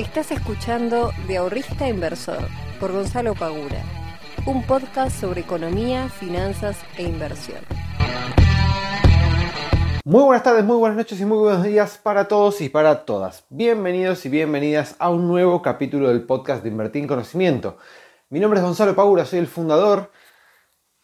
Estás 0.00 0.30
escuchando 0.30 1.12
De 1.28 1.36
Ahorrista 1.36 1.86
Inversor 1.86 2.48
por 2.80 2.90
Gonzalo 2.90 3.34
Pagura, 3.34 3.84
un 4.46 4.66
podcast 4.66 5.20
sobre 5.20 5.42
economía, 5.42 6.08
finanzas 6.08 6.78
e 6.96 7.02
inversión. 7.02 7.58
Muy 10.06 10.22
buenas 10.22 10.42
tardes, 10.42 10.64
muy 10.64 10.78
buenas 10.78 10.96
noches 10.96 11.20
y 11.20 11.26
muy 11.26 11.36
buenos 11.36 11.64
días 11.64 11.98
para 11.98 12.28
todos 12.28 12.62
y 12.62 12.70
para 12.70 13.04
todas. 13.04 13.44
Bienvenidos 13.50 14.24
y 14.24 14.30
bienvenidas 14.30 14.96
a 14.98 15.10
un 15.10 15.28
nuevo 15.28 15.60
capítulo 15.60 16.08
del 16.08 16.22
podcast 16.22 16.62
de 16.62 16.70
Invertir 16.70 17.02
en 17.02 17.08
Conocimiento. 17.08 17.76
Mi 18.30 18.40
nombre 18.40 18.58
es 18.58 18.64
Gonzalo 18.64 18.96
Pagura, 18.96 19.26
soy 19.26 19.40
el 19.40 19.48
fundador 19.48 20.10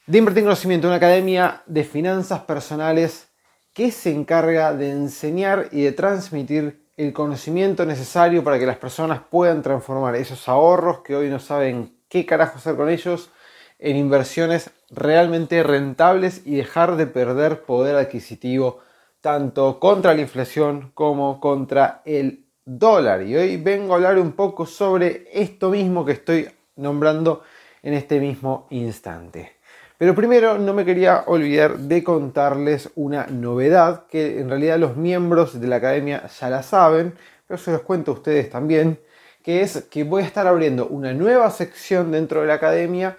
de 0.06 0.16
Invertir 0.16 0.38
en 0.38 0.46
Conocimiento, 0.46 0.86
una 0.86 0.96
academia 0.96 1.62
de 1.66 1.84
finanzas 1.84 2.40
personales 2.40 3.28
que 3.74 3.90
se 3.90 4.10
encarga 4.10 4.72
de 4.72 4.90
enseñar 4.90 5.68
y 5.70 5.82
de 5.82 5.92
transmitir 5.92 6.85
el 6.96 7.12
conocimiento 7.12 7.84
necesario 7.84 8.42
para 8.42 8.58
que 8.58 8.66
las 8.66 8.78
personas 8.78 9.20
puedan 9.30 9.62
transformar 9.62 10.16
esos 10.16 10.48
ahorros 10.48 11.00
que 11.00 11.14
hoy 11.14 11.28
no 11.28 11.38
saben 11.38 11.94
qué 12.08 12.24
carajo 12.24 12.58
hacer 12.58 12.76
con 12.76 12.88
ellos 12.88 13.30
en 13.78 13.96
inversiones 13.96 14.70
realmente 14.90 15.62
rentables 15.62 16.42
y 16.46 16.56
dejar 16.56 16.96
de 16.96 17.06
perder 17.06 17.62
poder 17.62 17.96
adquisitivo 17.96 18.80
tanto 19.20 19.78
contra 19.78 20.14
la 20.14 20.22
inflación 20.22 20.92
como 20.94 21.40
contra 21.40 22.00
el 22.04 22.46
dólar. 22.64 23.22
Y 23.22 23.36
hoy 23.36 23.56
vengo 23.58 23.92
a 23.92 23.96
hablar 23.96 24.18
un 24.18 24.32
poco 24.32 24.64
sobre 24.64 25.28
esto 25.32 25.70
mismo 25.70 26.04
que 26.04 26.12
estoy 26.12 26.48
nombrando 26.76 27.42
en 27.82 27.94
este 27.94 28.20
mismo 28.20 28.66
instante. 28.70 29.55
Pero 29.98 30.14
primero 30.14 30.58
no 30.58 30.74
me 30.74 30.84
quería 30.84 31.24
olvidar 31.26 31.78
de 31.78 32.04
contarles 32.04 32.90
una 32.96 33.26
novedad 33.28 34.06
que 34.08 34.40
en 34.40 34.50
realidad 34.50 34.78
los 34.78 34.96
miembros 34.96 35.58
de 35.58 35.66
la 35.66 35.76
academia 35.76 36.26
ya 36.26 36.50
la 36.50 36.62
saben, 36.62 37.14
pero 37.46 37.56
se 37.56 37.72
los 37.72 37.80
cuento 37.80 38.10
a 38.10 38.14
ustedes 38.14 38.50
también, 38.50 39.00
que 39.42 39.62
es 39.62 39.84
que 39.90 40.04
voy 40.04 40.22
a 40.22 40.26
estar 40.26 40.46
abriendo 40.46 40.86
una 40.86 41.14
nueva 41.14 41.50
sección 41.50 42.12
dentro 42.12 42.42
de 42.42 42.48
la 42.48 42.54
academia 42.54 43.16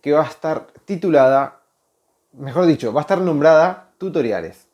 que 0.00 0.12
va 0.12 0.22
a 0.22 0.28
estar 0.28 0.68
titulada, 0.84 1.60
mejor 2.34 2.66
dicho, 2.66 2.92
va 2.92 3.00
a 3.00 3.02
estar 3.02 3.20
nombrada 3.20 3.88
tutoriales. 3.98 4.68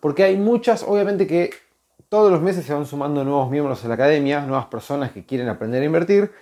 Porque 0.00 0.24
hay 0.24 0.38
muchas, 0.38 0.82
obviamente 0.82 1.26
que 1.26 1.50
todos 2.08 2.32
los 2.32 2.40
meses 2.40 2.64
se 2.64 2.72
van 2.72 2.86
sumando 2.86 3.24
nuevos 3.24 3.50
miembros 3.50 3.84
a 3.84 3.88
la 3.88 3.94
academia, 3.94 4.40
nuevas 4.40 4.66
personas 4.66 5.12
que 5.12 5.26
quieren 5.26 5.48
aprender 5.48 5.82
a 5.82 5.86
invertir 5.86 6.32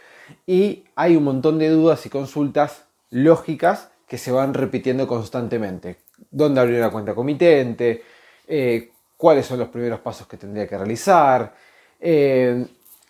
y 0.46 0.84
hay 0.94 1.16
un 1.16 1.24
montón 1.24 1.58
de 1.58 1.68
dudas 1.68 2.06
y 2.06 2.10
consultas 2.10 2.87
lógicas 3.10 3.90
que 4.06 4.18
se 4.18 4.32
van 4.32 4.54
repitiendo 4.54 5.06
constantemente. 5.06 5.96
¿Dónde 6.30 6.60
abrir 6.60 6.78
una 6.78 6.90
cuenta 6.90 7.14
comitente? 7.14 8.02
Eh, 8.46 8.90
¿Cuáles 9.16 9.46
son 9.46 9.58
los 9.58 9.68
primeros 9.68 10.00
pasos 10.00 10.26
que 10.26 10.36
tendría 10.36 10.66
que 10.66 10.76
realizar? 10.76 11.54
Eh, 12.00 12.66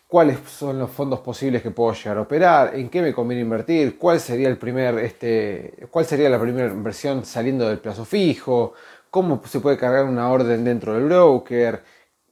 ¿Cuáles 0.08 0.38
son 0.48 0.78
los 0.78 0.90
fondos 0.90 1.20
posibles 1.20 1.62
que 1.62 1.70
puedo 1.70 1.92
llegar 1.92 2.16
a 2.16 2.22
operar? 2.22 2.74
¿En 2.74 2.88
qué 2.88 3.02
me 3.02 3.12
conviene 3.12 3.42
invertir? 3.42 3.98
¿Cuál 3.98 4.18
sería, 4.20 4.48
el 4.48 4.56
primer, 4.56 4.98
este, 5.00 5.86
¿Cuál 5.90 6.06
sería 6.06 6.30
la 6.30 6.40
primera 6.40 6.68
inversión 6.68 7.26
saliendo 7.26 7.68
del 7.68 7.78
plazo 7.78 8.06
fijo? 8.06 8.72
¿Cómo 9.10 9.42
se 9.46 9.60
puede 9.60 9.76
cargar 9.76 10.04
una 10.04 10.30
orden 10.30 10.64
dentro 10.64 10.94
del 10.94 11.04
broker? 11.04 11.82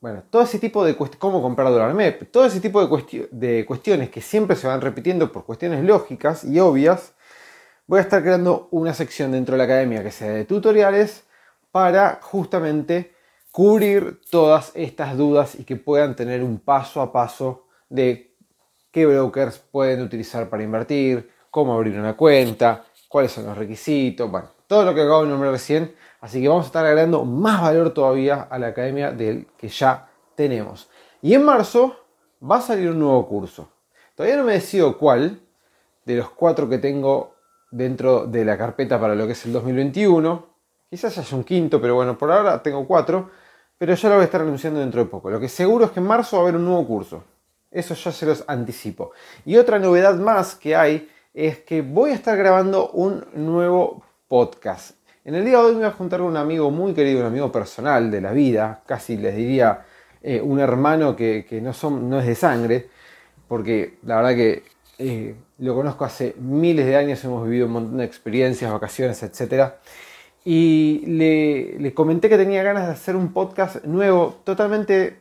Bueno, 0.00 0.22
todo 0.30 0.42
ese 0.42 0.58
tipo 0.58 0.84
de 0.84 0.94
cuestiones, 0.94 1.20
cómo 1.20 1.42
comprar 1.42 1.68
dólar 1.68 1.92
MEP, 1.92 2.30
todo 2.30 2.46
ese 2.46 2.60
tipo 2.60 2.86
de, 2.86 3.28
de 3.30 3.66
cuestiones 3.66 4.08
que 4.08 4.22
siempre 4.22 4.56
se 4.56 4.66
van 4.66 4.80
repitiendo 4.80 5.30
por 5.30 5.44
cuestiones 5.44 5.84
lógicas 5.84 6.44
y 6.44 6.58
obvias, 6.60 7.12
voy 7.86 7.98
a 7.98 8.02
estar 8.02 8.22
creando 8.22 8.68
una 8.72 8.94
sección 8.94 9.32
dentro 9.32 9.52
de 9.52 9.58
la 9.58 9.64
academia 9.64 10.02
que 10.02 10.10
sea 10.10 10.30
de 10.30 10.44
tutoriales 10.44 11.24
para 11.70 12.18
justamente 12.22 13.14
cubrir 13.52 14.20
todas 14.30 14.72
estas 14.74 15.16
dudas 15.16 15.54
y 15.54 15.64
que 15.64 15.76
puedan 15.76 16.16
tener 16.16 16.42
un 16.42 16.58
paso 16.58 17.00
a 17.00 17.12
paso 17.12 17.66
de 17.88 18.34
qué 18.90 19.06
brokers 19.06 19.58
pueden 19.58 20.02
utilizar 20.02 20.48
para 20.48 20.62
invertir, 20.62 21.30
cómo 21.50 21.74
abrir 21.74 21.98
una 21.98 22.16
cuenta, 22.16 22.84
cuáles 23.08 23.32
son 23.32 23.46
los 23.46 23.56
requisitos, 23.56 24.30
bueno, 24.30 24.50
todo 24.66 24.84
lo 24.84 24.94
que 24.94 25.02
acabo 25.02 25.22
de 25.22 25.28
nombrar 25.28 25.52
recién. 25.52 25.94
Así 26.20 26.42
que 26.42 26.48
vamos 26.48 26.64
a 26.64 26.66
estar 26.66 26.84
agregando 26.84 27.24
más 27.24 27.62
valor 27.62 27.90
todavía 27.90 28.42
a 28.42 28.58
la 28.58 28.68
academia 28.68 29.12
del 29.12 29.46
que 29.56 29.68
ya 29.68 30.08
tenemos. 30.34 30.90
Y 31.22 31.34
en 31.34 31.44
marzo 31.44 31.96
va 32.42 32.56
a 32.56 32.60
salir 32.60 32.90
un 32.90 32.98
nuevo 32.98 33.26
curso. 33.28 33.68
Todavía 34.14 34.36
no 34.36 34.44
me 34.44 34.54
decido 34.54 34.98
cuál 34.98 35.40
de 36.04 36.16
los 36.16 36.30
cuatro 36.30 36.68
que 36.68 36.78
tengo 36.78 37.35
dentro 37.76 38.26
de 38.26 38.44
la 38.44 38.56
carpeta 38.56 38.98
para 38.98 39.14
lo 39.14 39.26
que 39.26 39.32
es 39.32 39.44
el 39.44 39.52
2021. 39.52 40.46
Quizás 40.88 41.18
haya 41.18 41.36
un 41.36 41.44
quinto, 41.44 41.80
pero 41.80 41.94
bueno, 41.94 42.16
por 42.16 42.32
ahora 42.32 42.62
tengo 42.62 42.86
cuatro, 42.86 43.30
pero 43.76 43.94
ya 43.94 44.08
lo 44.08 44.14
voy 44.14 44.22
a 44.22 44.24
estar 44.24 44.40
anunciando 44.40 44.80
dentro 44.80 45.04
de 45.04 45.10
poco. 45.10 45.30
Lo 45.30 45.38
que 45.38 45.48
seguro 45.48 45.84
es 45.84 45.90
que 45.90 46.00
en 46.00 46.06
marzo 46.06 46.36
va 46.36 46.42
a 46.42 46.44
haber 46.44 46.56
un 46.56 46.64
nuevo 46.64 46.86
curso. 46.86 47.24
Eso 47.70 47.94
ya 47.94 48.12
se 48.12 48.24
los 48.24 48.44
anticipo. 48.46 49.12
Y 49.44 49.56
otra 49.56 49.78
novedad 49.78 50.14
más 50.16 50.54
que 50.54 50.74
hay 50.74 51.10
es 51.34 51.58
que 51.58 51.82
voy 51.82 52.12
a 52.12 52.14
estar 52.14 52.36
grabando 52.38 52.90
un 52.90 53.26
nuevo 53.34 54.02
podcast. 54.26 54.96
En 55.24 55.34
el 55.34 55.44
día 55.44 55.58
de 55.58 55.64
hoy 55.64 55.72
me 55.72 55.80
voy 55.80 55.88
a 55.88 55.92
juntar 55.92 56.20
con 56.20 56.28
un 56.28 56.36
amigo 56.36 56.70
muy 56.70 56.94
querido, 56.94 57.20
un 57.20 57.26
amigo 57.26 57.52
personal 57.52 58.10
de 58.10 58.20
la 58.20 58.32
vida, 58.32 58.82
casi 58.86 59.16
les 59.18 59.36
diría 59.36 59.84
eh, 60.22 60.40
un 60.40 60.60
hermano 60.60 61.14
que, 61.14 61.44
no 61.60 62.20
es 62.20 62.26
de 62.26 62.34
sangre, 62.34 62.88
porque 63.48 63.98
la 64.04 64.16
verdad 64.16 64.34
que 64.34 64.62
eh, 64.98 65.34
lo 65.58 65.74
conozco 65.74 66.04
hace 66.04 66.34
miles 66.38 66.86
de 66.86 66.96
años, 66.96 67.24
hemos 67.24 67.44
vivido 67.44 67.66
un 67.66 67.72
montón 67.72 67.96
de 67.98 68.04
experiencias, 68.04 68.70
vacaciones, 68.70 69.22
etc. 69.22 69.72
Y 70.44 71.02
le, 71.06 71.94
comenté 71.94 72.28
que 72.28 72.36
tenía 72.36 72.62
ganas 72.62 72.86
de 72.86 72.92
hacer 72.92 73.16
un 73.16 73.32
podcast 73.32 73.84
nuevo, 73.84 74.40
totalmente 74.44 75.18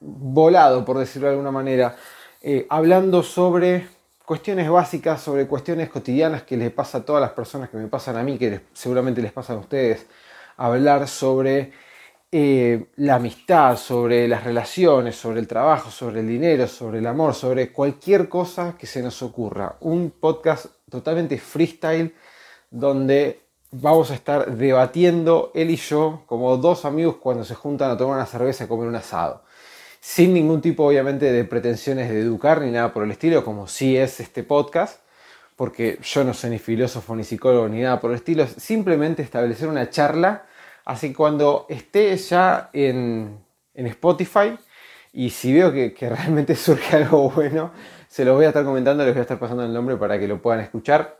volado, 0.00 0.84
por 0.84 0.98
decirlo 0.98 1.28
de 1.28 1.32
alguna 1.32 1.50
manera, 1.50 1.96
eh, 2.42 2.66
hablando 2.70 3.22
sobre 3.22 3.88
cuestiones 4.24 4.68
básicas, 4.70 5.20
sobre 5.20 5.46
cuestiones 5.46 5.88
cotidianas 5.88 6.42
que 6.42 6.56
les 6.56 6.70
pasa 6.70 6.98
a 6.98 7.04
todas 7.04 7.20
las 7.20 7.32
personas 7.32 7.68
que 7.70 7.76
me 7.76 7.88
pasan 7.88 8.16
a 8.16 8.22
mí, 8.22 8.38
que 8.38 8.60
seguramente 8.72 9.20
les 9.22 9.32
pasan 9.32 9.56
a 9.56 9.60
ustedes, 9.60 10.06
hablar 10.56 11.08
sobre 11.08 11.72
eh, 12.38 12.88
la 12.96 13.14
amistad, 13.14 13.78
sobre 13.78 14.28
las 14.28 14.44
relaciones, 14.44 15.16
sobre 15.16 15.40
el 15.40 15.48
trabajo, 15.48 15.90
sobre 15.90 16.20
el 16.20 16.28
dinero, 16.28 16.66
sobre 16.68 16.98
el 16.98 17.06
amor, 17.06 17.32
sobre 17.32 17.72
cualquier 17.72 18.28
cosa 18.28 18.76
que 18.78 18.86
se 18.86 19.02
nos 19.02 19.22
ocurra. 19.22 19.76
Un 19.80 20.10
podcast 20.10 20.66
totalmente 20.90 21.38
freestyle 21.38 22.14
donde 22.70 23.40
vamos 23.70 24.10
a 24.10 24.14
estar 24.14 24.54
debatiendo 24.54 25.50
él 25.54 25.70
y 25.70 25.76
yo 25.76 26.24
como 26.26 26.58
dos 26.58 26.84
amigos 26.84 27.16
cuando 27.16 27.42
se 27.42 27.54
juntan 27.54 27.90
a 27.90 27.96
tomar 27.96 28.16
una 28.16 28.26
cerveza 28.26 28.64
y 28.64 28.66
comer 28.66 28.88
un 28.88 28.96
asado. 28.96 29.42
Sin 29.98 30.34
ningún 30.34 30.60
tipo 30.60 30.86
obviamente 30.86 31.32
de 31.32 31.44
pretensiones 31.44 32.10
de 32.10 32.20
educar 32.20 32.60
ni 32.60 32.70
nada 32.70 32.92
por 32.92 33.02
el 33.02 33.12
estilo, 33.12 33.46
como 33.46 33.66
sí 33.66 33.96
es 33.96 34.20
este 34.20 34.42
podcast, 34.42 35.00
porque 35.56 35.98
yo 36.02 36.22
no 36.22 36.34
soy 36.34 36.50
ni 36.50 36.58
filósofo 36.58 37.16
ni 37.16 37.24
psicólogo 37.24 37.66
ni 37.66 37.80
nada 37.80 37.98
por 37.98 38.10
el 38.10 38.16
estilo, 38.16 38.46
simplemente 38.46 39.22
establecer 39.22 39.68
una 39.68 39.88
charla 39.88 40.44
Así 40.86 41.08
que 41.08 41.14
cuando 41.16 41.66
esté 41.68 42.16
ya 42.16 42.70
en, 42.72 43.44
Spotify 43.74 44.56
y 45.12 45.30
si 45.30 45.52
veo 45.52 45.72
que, 45.72 45.92
realmente 46.00 46.54
surge 46.54 46.96
algo 46.96 47.28
bueno, 47.30 47.72
se 48.08 48.24
los 48.24 48.36
voy 48.36 48.44
a 48.46 48.48
estar 48.48 48.64
comentando, 48.64 49.04
les 49.04 49.12
voy 49.12 49.18
a 49.18 49.22
estar 49.22 49.38
pasando 49.38 49.64
el 49.64 49.74
nombre 49.74 49.96
para 49.96 50.18
que 50.18 50.28
lo 50.28 50.40
puedan 50.40 50.60
escuchar. 50.60 51.18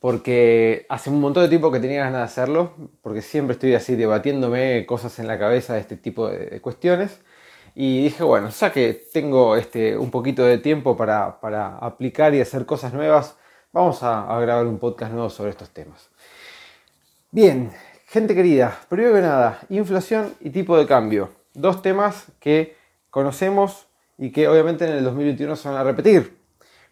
Porque 0.00 0.86
hace 0.88 1.10
un 1.10 1.20
montón 1.20 1.44
de 1.44 1.48
tiempo 1.50 1.70
que 1.70 1.78
tenía 1.78 2.04
ganas 2.04 2.20
de 2.20 2.24
hacerlo, 2.24 2.74
porque 3.02 3.22
siempre 3.22 3.52
estoy 3.54 3.74
así 3.74 3.96
debatiéndome 3.96 4.84
cosas 4.86 5.18
en 5.18 5.26
la 5.26 5.38
cabeza 5.38 5.74
de 5.74 5.80
este 5.80 5.96
tipo 5.96 6.28
de, 6.28 6.60
cuestiones. 6.60 7.20
Y 7.74 8.04
dije, 8.04 8.22
bueno, 8.24 8.48
ya 8.48 8.72
que 8.72 8.94
tengo 9.12 9.56
este, 9.56 9.96
un 9.96 10.10
poquito 10.10 10.44
de 10.44 10.58
tiempo 10.58 10.96
para, 10.96 11.26
aplicar 11.80 12.34
y 12.34 12.40
hacer 12.40 12.66
cosas 12.66 12.94
nuevas, 12.94 13.36
vamos 13.72 14.02
a 14.02 14.38
grabar 14.40 14.66
un 14.66 14.78
podcast 14.78 15.12
nuevo 15.12 15.30
sobre 15.30 15.50
estos 15.50 15.70
temas. 15.70 16.10
Bien, 17.30 17.70
Gente 18.14 18.36
querida, 18.36 18.78
primero 18.88 19.12
que 19.12 19.22
nada, 19.22 19.58
inflación 19.70 20.36
y 20.38 20.50
tipo 20.50 20.78
de 20.78 20.86
cambio. 20.86 21.30
Dos 21.52 21.82
temas 21.82 22.26
que 22.38 22.76
conocemos 23.10 23.88
y 24.16 24.30
que 24.30 24.46
obviamente 24.46 24.84
en 24.84 24.92
el 24.92 25.02
2021 25.02 25.56
se 25.56 25.68
van 25.68 25.78
a 25.78 25.82
repetir. 25.82 26.38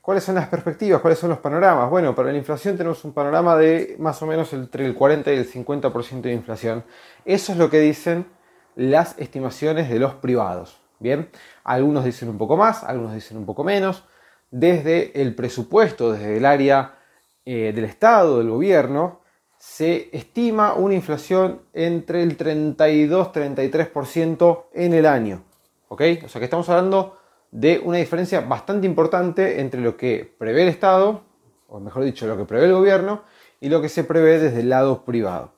¿Cuáles 0.00 0.24
son 0.24 0.34
las 0.34 0.48
perspectivas? 0.48 1.00
¿Cuáles 1.00 1.20
son 1.20 1.30
los 1.30 1.38
panoramas? 1.38 1.88
Bueno, 1.90 2.12
para 2.12 2.32
la 2.32 2.38
inflación 2.38 2.76
tenemos 2.76 3.04
un 3.04 3.12
panorama 3.12 3.56
de 3.56 3.94
más 4.00 4.20
o 4.20 4.26
menos 4.26 4.52
entre 4.52 4.84
el 4.84 4.96
40 4.96 5.32
y 5.32 5.36
el 5.36 5.48
50% 5.48 6.22
de 6.22 6.32
inflación. 6.32 6.82
Eso 7.25 7.52
es 7.52 7.58
lo 7.58 7.70
que 7.70 7.78
dicen 7.78 8.26
las 8.75 9.16
estimaciones 9.16 9.88
de 9.88 10.00
los 10.00 10.14
privados. 10.14 10.80
Bien, 10.98 11.28
algunos 11.62 12.04
dicen 12.04 12.30
un 12.30 12.36
poco 12.36 12.56
más, 12.56 12.82
algunos 12.82 13.14
dicen 13.14 13.36
un 13.36 13.46
poco 13.46 13.62
menos. 13.62 14.02
Desde 14.50 15.22
el 15.22 15.36
presupuesto, 15.36 16.14
desde 16.14 16.38
el 16.38 16.44
área 16.44 16.96
eh, 17.44 17.70
del 17.72 17.84
Estado, 17.84 18.38
del 18.38 18.50
gobierno, 18.50 19.21
se 19.62 20.11
estima 20.11 20.75
una 20.75 20.94
inflación 20.94 21.62
entre 21.73 22.25
el 22.25 22.37
32-33% 22.37 24.64
en 24.75 24.93
el 24.93 25.06
año. 25.06 25.44
¿Ok? 25.87 26.03
O 26.25 26.29
sea 26.29 26.41
que 26.41 26.47
estamos 26.47 26.69
hablando 26.69 27.17
de 27.53 27.79
una 27.79 27.99
diferencia 27.99 28.41
bastante 28.41 28.88
importante 28.88 29.61
entre 29.61 29.81
lo 29.81 29.97
que 29.97 30.35
prevé 30.37 30.64
el 30.64 30.69
Estado, 30.69 31.23
o 31.69 31.79
mejor 31.79 32.03
dicho, 32.03 32.26
lo 32.26 32.37
que 32.37 32.44
prevé 32.44 32.64
el 32.64 32.73
gobierno, 32.73 33.23
y 33.61 33.69
lo 33.69 33.81
que 33.81 33.88
se 33.88 34.03
prevé 34.03 34.41
desde 34.41 34.62
el 34.62 34.69
lado 34.69 35.05
privado. 35.05 35.53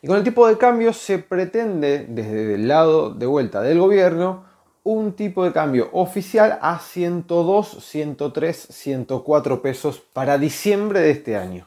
Y 0.00 0.06
con 0.06 0.16
el 0.16 0.22
tipo 0.22 0.46
de 0.46 0.56
cambio 0.56 0.92
se 0.92 1.18
pretende, 1.18 2.06
desde 2.08 2.54
el 2.54 2.68
lado 2.68 3.10
de 3.10 3.26
vuelta 3.26 3.60
del 3.60 3.80
gobierno, 3.80 4.44
un 4.84 5.14
tipo 5.14 5.44
de 5.44 5.52
cambio 5.52 5.90
oficial 5.92 6.60
a 6.62 6.78
102, 6.78 7.84
103, 7.84 8.68
104 8.70 9.62
pesos 9.62 10.00
para 10.12 10.38
diciembre 10.38 11.00
de 11.00 11.10
este 11.10 11.36
año. 11.36 11.66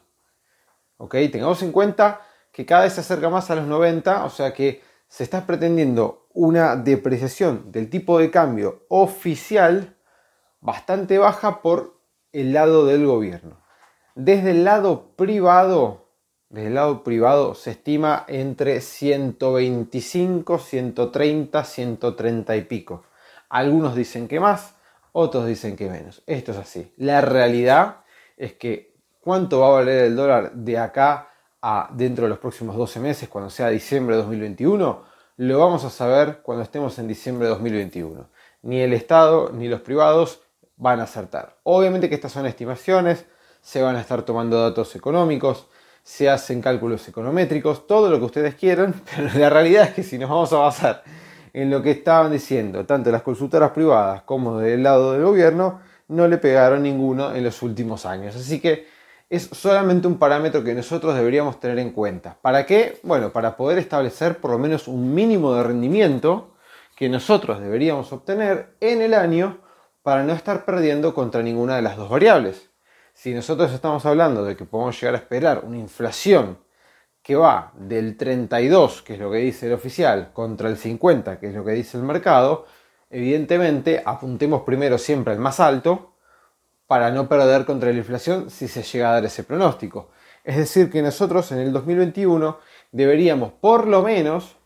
¿Ok? 1.02 1.16
Tengamos 1.32 1.64
en 1.64 1.72
cuenta 1.72 2.22
que 2.52 2.64
cada 2.64 2.84
vez 2.84 2.94
se 2.94 3.02
acerca 3.02 3.28
más 3.28 3.50
a 3.50 3.56
los 3.56 3.66
90, 3.66 4.24
o 4.24 4.30
sea 4.30 4.54
que 4.54 4.84
se 5.08 5.24
está 5.24 5.48
pretendiendo 5.48 6.28
una 6.32 6.76
depreciación 6.76 7.72
del 7.72 7.90
tipo 7.90 8.20
de 8.20 8.30
cambio 8.30 8.86
oficial 8.88 9.96
bastante 10.60 11.18
baja 11.18 11.64
por 11.64 12.00
el 12.34 12.54
lado 12.54 12.86
del 12.86 13.08
gobierno. 13.08 13.58
Desde 14.14 14.52
el 14.52 14.64
lado 14.64 15.16
privado, 15.16 16.06
desde 16.50 16.68
el 16.68 16.76
lado 16.76 17.04
privado 17.04 17.56
se 17.56 17.72
estima 17.72 18.24
entre 18.28 18.80
125, 18.80 20.60
130, 20.60 21.64
130 21.64 22.56
y 22.58 22.62
pico. 22.62 23.06
Algunos 23.50 23.96
dicen 23.96 24.28
que 24.28 24.40
más, 24.40 24.76
otros 25.14 25.48
dicen 25.48 25.76
que 25.76 25.90
menos. 25.90 26.22
Esto 26.28 26.52
es 26.52 26.60
así. 26.60 26.94
La 26.96 27.22
realidad 27.22 28.02
es 28.38 28.54
que 28.54 28.91
cuánto 29.22 29.60
va 29.60 29.68
a 29.68 29.72
valer 29.72 30.06
el 30.06 30.16
dólar 30.16 30.52
de 30.52 30.78
acá 30.78 31.30
a 31.62 31.90
dentro 31.94 32.26
de 32.26 32.30
los 32.30 32.40
próximos 32.40 32.76
12 32.76 33.00
meses, 33.00 33.30
cuando 33.30 33.50
sea 33.50 33.70
diciembre 33.70 34.16
de 34.16 34.24
2021, 34.24 35.04
lo 35.38 35.60
vamos 35.60 35.86
a 35.86 35.90
saber 35.90 36.42
cuando 36.42 36.64
estemos 36.64 36.98
en 37.00 37.08
diciembre 37.08 37.48
de 37.48 37.54
2021. 37.54 38.28
Ni 38.64 38.82
el 38.82 38.94
Estado 38.94 39.52
ni 39.54 39.68
los 39.68 39.82
privados 39.82 40.42
van 40.78 41.00
a 41.00 41.04
acertar. 41.04 41.58
Obviamente 41.64 42.10
que 42.10 42.16
estas 42.16 42.32
son 42.32 42.46
estimaciones, 42.46 43.26
se 43.62 43.82
van 43.82 43.96
a 43.96 44.02
estar 44.02 44.24
tomando 44.24 44.62
datos 44.62 44.96
económicos, 44.96 45.68
se 46.04 46.30
hacen 46.30 46.62
cálculos 46.62 47.08
econométricos, 47.08 47.86
todo 47.86 48.10
lo 48.10 48.18
que 48.18 48.26
ustedes 48.26 48.56
quieran, 48.56 49.02
pero 49.16 49.30
la 49.38 49.50
realidad 49.50 49.84
es 49.84 49.94
que 49.94 50.04
si 50.04 50.18
nos 50.18 50.30
vamos 50.30 50.52
a 50.54 50.58
basar 50.58 51.04
en 51.54 51.70
lo 51.70 51.84
que 51.84 51.92
estaban 51.92 52.32
diciendo 52.32 52.86
tanto 52.86 53.12
las 53.12 53.22
consultoras 53.22 53.72
privadas 53.72 54.24
como 54.24 54.58
del 54.58 54.84
lado 54.84 55.14
del 55.14 55.24
gobierno, 55.24 55.82
no 56.08 56.28
le 56.28 56.38
pegaron 56.38 56.84
ninguno 56.84 57.34
en 57.34 57.44
los 57.44 57.62
últimos 57.62 58.06
años. 58.06 58.36
Así 58.36 58.60
que 58.60 58.88
es 59.32 59.44
solamente 59.54 60.08
un 60.08 60.20
parámetro 60.20 60.62
que 60.62 60.74
nosotros 60.74 61.16
deberíamos 61.16 61.58
tener 61.58 61.80
en 61.80 61.92
cuenta. 61.92 62.38
¿Para 62.42 62.66
qué? 62.66 63.00
Bueno, 63.02 63.32
para 63.32 63.56
poder 63.56 63.78
establecer 63.78 64.40
por 64.40 64.52
lo 64.52 64.60
menos 64.60 64.90
un 64.90 65.14
mínimo 65.14 65.56
de 65.56 65.64
rendimiento 65.64 66.54
que 66.98 67.08
nosotros 67.08 67.62
deberíamos 67.62 68.12
obtener 68.12 68.76
en 68.82 69.02
el 69.02 69.14
año 69.14 69.60
para 70.04 70.24
no 70.24 70.34
estar 70.34 70.66
perdiendo 70.66 71.14
contra 71.14 71.42
ninguna 71.42 71.78
de 71.78 71.82
las 71.82 71.96
dos 71.96 72.10
variables. 72.10 72.72
Si 73.14 73.34
nosotros 73.34 73.72
estamos 73.72 74.06
hablando 74.06 74.44
de 74.44 74.58
que 74.58 74.66
podemos 74.66 75.00
llegar 75.00 75.16
a 75.16 75.20
esperar 75.20 75.64
una 75.64 75.78
inflación 75.78 76.58
que 77.24 77.38
va 77.38 77.72
del 77.78 78.18
32, 78.18 79.02
que 79.02 79.14
es 79.14 79.20
lo 79.20 79.32
que 79.32 79.38
dice 79.38 79.68
el 79.68 79.74
oficial, 79.74 80.32
contra 80.34 80.68
el 80.68 80.76
50, 80.76 81.40
que 81.40 81.48
es 81.48 81.56
lo 81.56 81.64
que 81.64 81.72
dice 81.72 81.96
el 81.96 82.04
mercado, 82.04 82.66
evidentemente 83.10 84.04
apuntemos 84.06 84.64
primero 84.64 84.98
siempre 84.98 85.32
al 85.32 85.40
más 85.40 85.62
alto 85.62 86.11
para 86.92 87.10
no 87.10 87.30
perder 87.30 87.64
contra 87.64 87.90
la 87.90 88.00
inflación 88.00 88.50
si 88.50 88.68
se 88.68 88.84
llega 88.84 89.12
a 89.12 89.14
dar 89.14 89.24
ese 89.24 89.46
pronóstico. 89.46 90.10
Es 90.44 90.58
decir, 90.58 90.92
que 90.92 91.02
nosotros 91.02 91.50
en 91.54 91.60
el 91.60 91.72
2021 91.72 92.60
deberíamos 92.92 93.54
por 93.54 93.88
lo 93.88 94.04
menos 94.04 94.58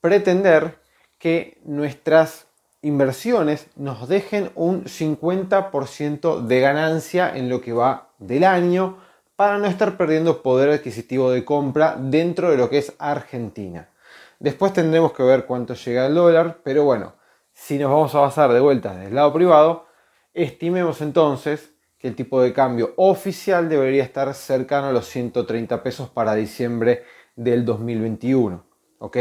pretender 0.00 0.78
que 1.18 1.58
nuestras 1.66 2.46
inversiones 2.80 3.66
nos 3.76 4.08
dejen 4.08 4.50
un 4.54 4.84
50% 4.84 6.46
de 6.46 6.60
ganancia 6.60 7.36
en 7.36 7.50
lo 7.50 7.60
que 7.60 7.74
va 7.74 8.08
del 8.16 8.44
año 8.44 8.96
para 9.36 9.58
no 9.58 9.66
estar 9.66 9.98
perdiendo 9.98 10.40
poder 10.40 10.70
adquisitivo 10.70 11.30
de 11.32 11.44
compra 11.44 11.96
dentro 11.98 12.50
de 12.50 12.56
lo 12.56 12.70
que 12.70 12.78
es 12.78 12.94
Argentina. 12.98 13.90
Después 14.38 14.72
tendremos 14.72 15.12
que 15.12 15.22
ver 15.22 15.44
cuánto 15.44 15.74
llega 15.74 16.06
el 16.06 16.14
dólar, 16.14 16.60
pero 16.64 16.84
bueno, 16.84 17.12
si 17.52 17.76
nos 17.76 17.90
vamos 17.90 18.14
a 18.14 18.20
basar 18.20 18.54
de 18.54 18.60
vuelta 18.60 18.96
del 18.96 19.14
lado 19.14 19.34
privado, 19.34 19.84
estimemos 20.32 21.02
entonces 21.02 21.73
el 22.04 22.14
tipo 22.14 22.42
de 22.42 22.52
cambio 22.52 22.92
oficial 22.98 23.70
debería 23.70 24.04
estar 24.04 24.34
cercano 24.34 24.88
a 24.88 24.92
los 24.92 25.08
130 25.08 25.82
pesos 25.82 26.10
para 26.10 26.34
diciembre 26.34 27.02
del 27.34 27.64
2021. 27.64 28.62
¿Ok? 28.98 29.16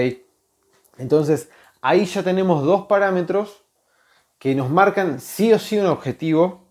Entonces, 0.97 1.49
ahí 1.81 2.03
ya 2.03 2.23
tenemos 2.23 2.65
dos 2.65 2.85
parámetros 2.87 3.63
que 4.37 4.53
nos 4.53 4.69
marcan 4.69 5.21
sí 5.21 5.53
o 5.53 5.59
sí 5.59 5.79
un 5.79 5.85
objetivo 5.85 6.67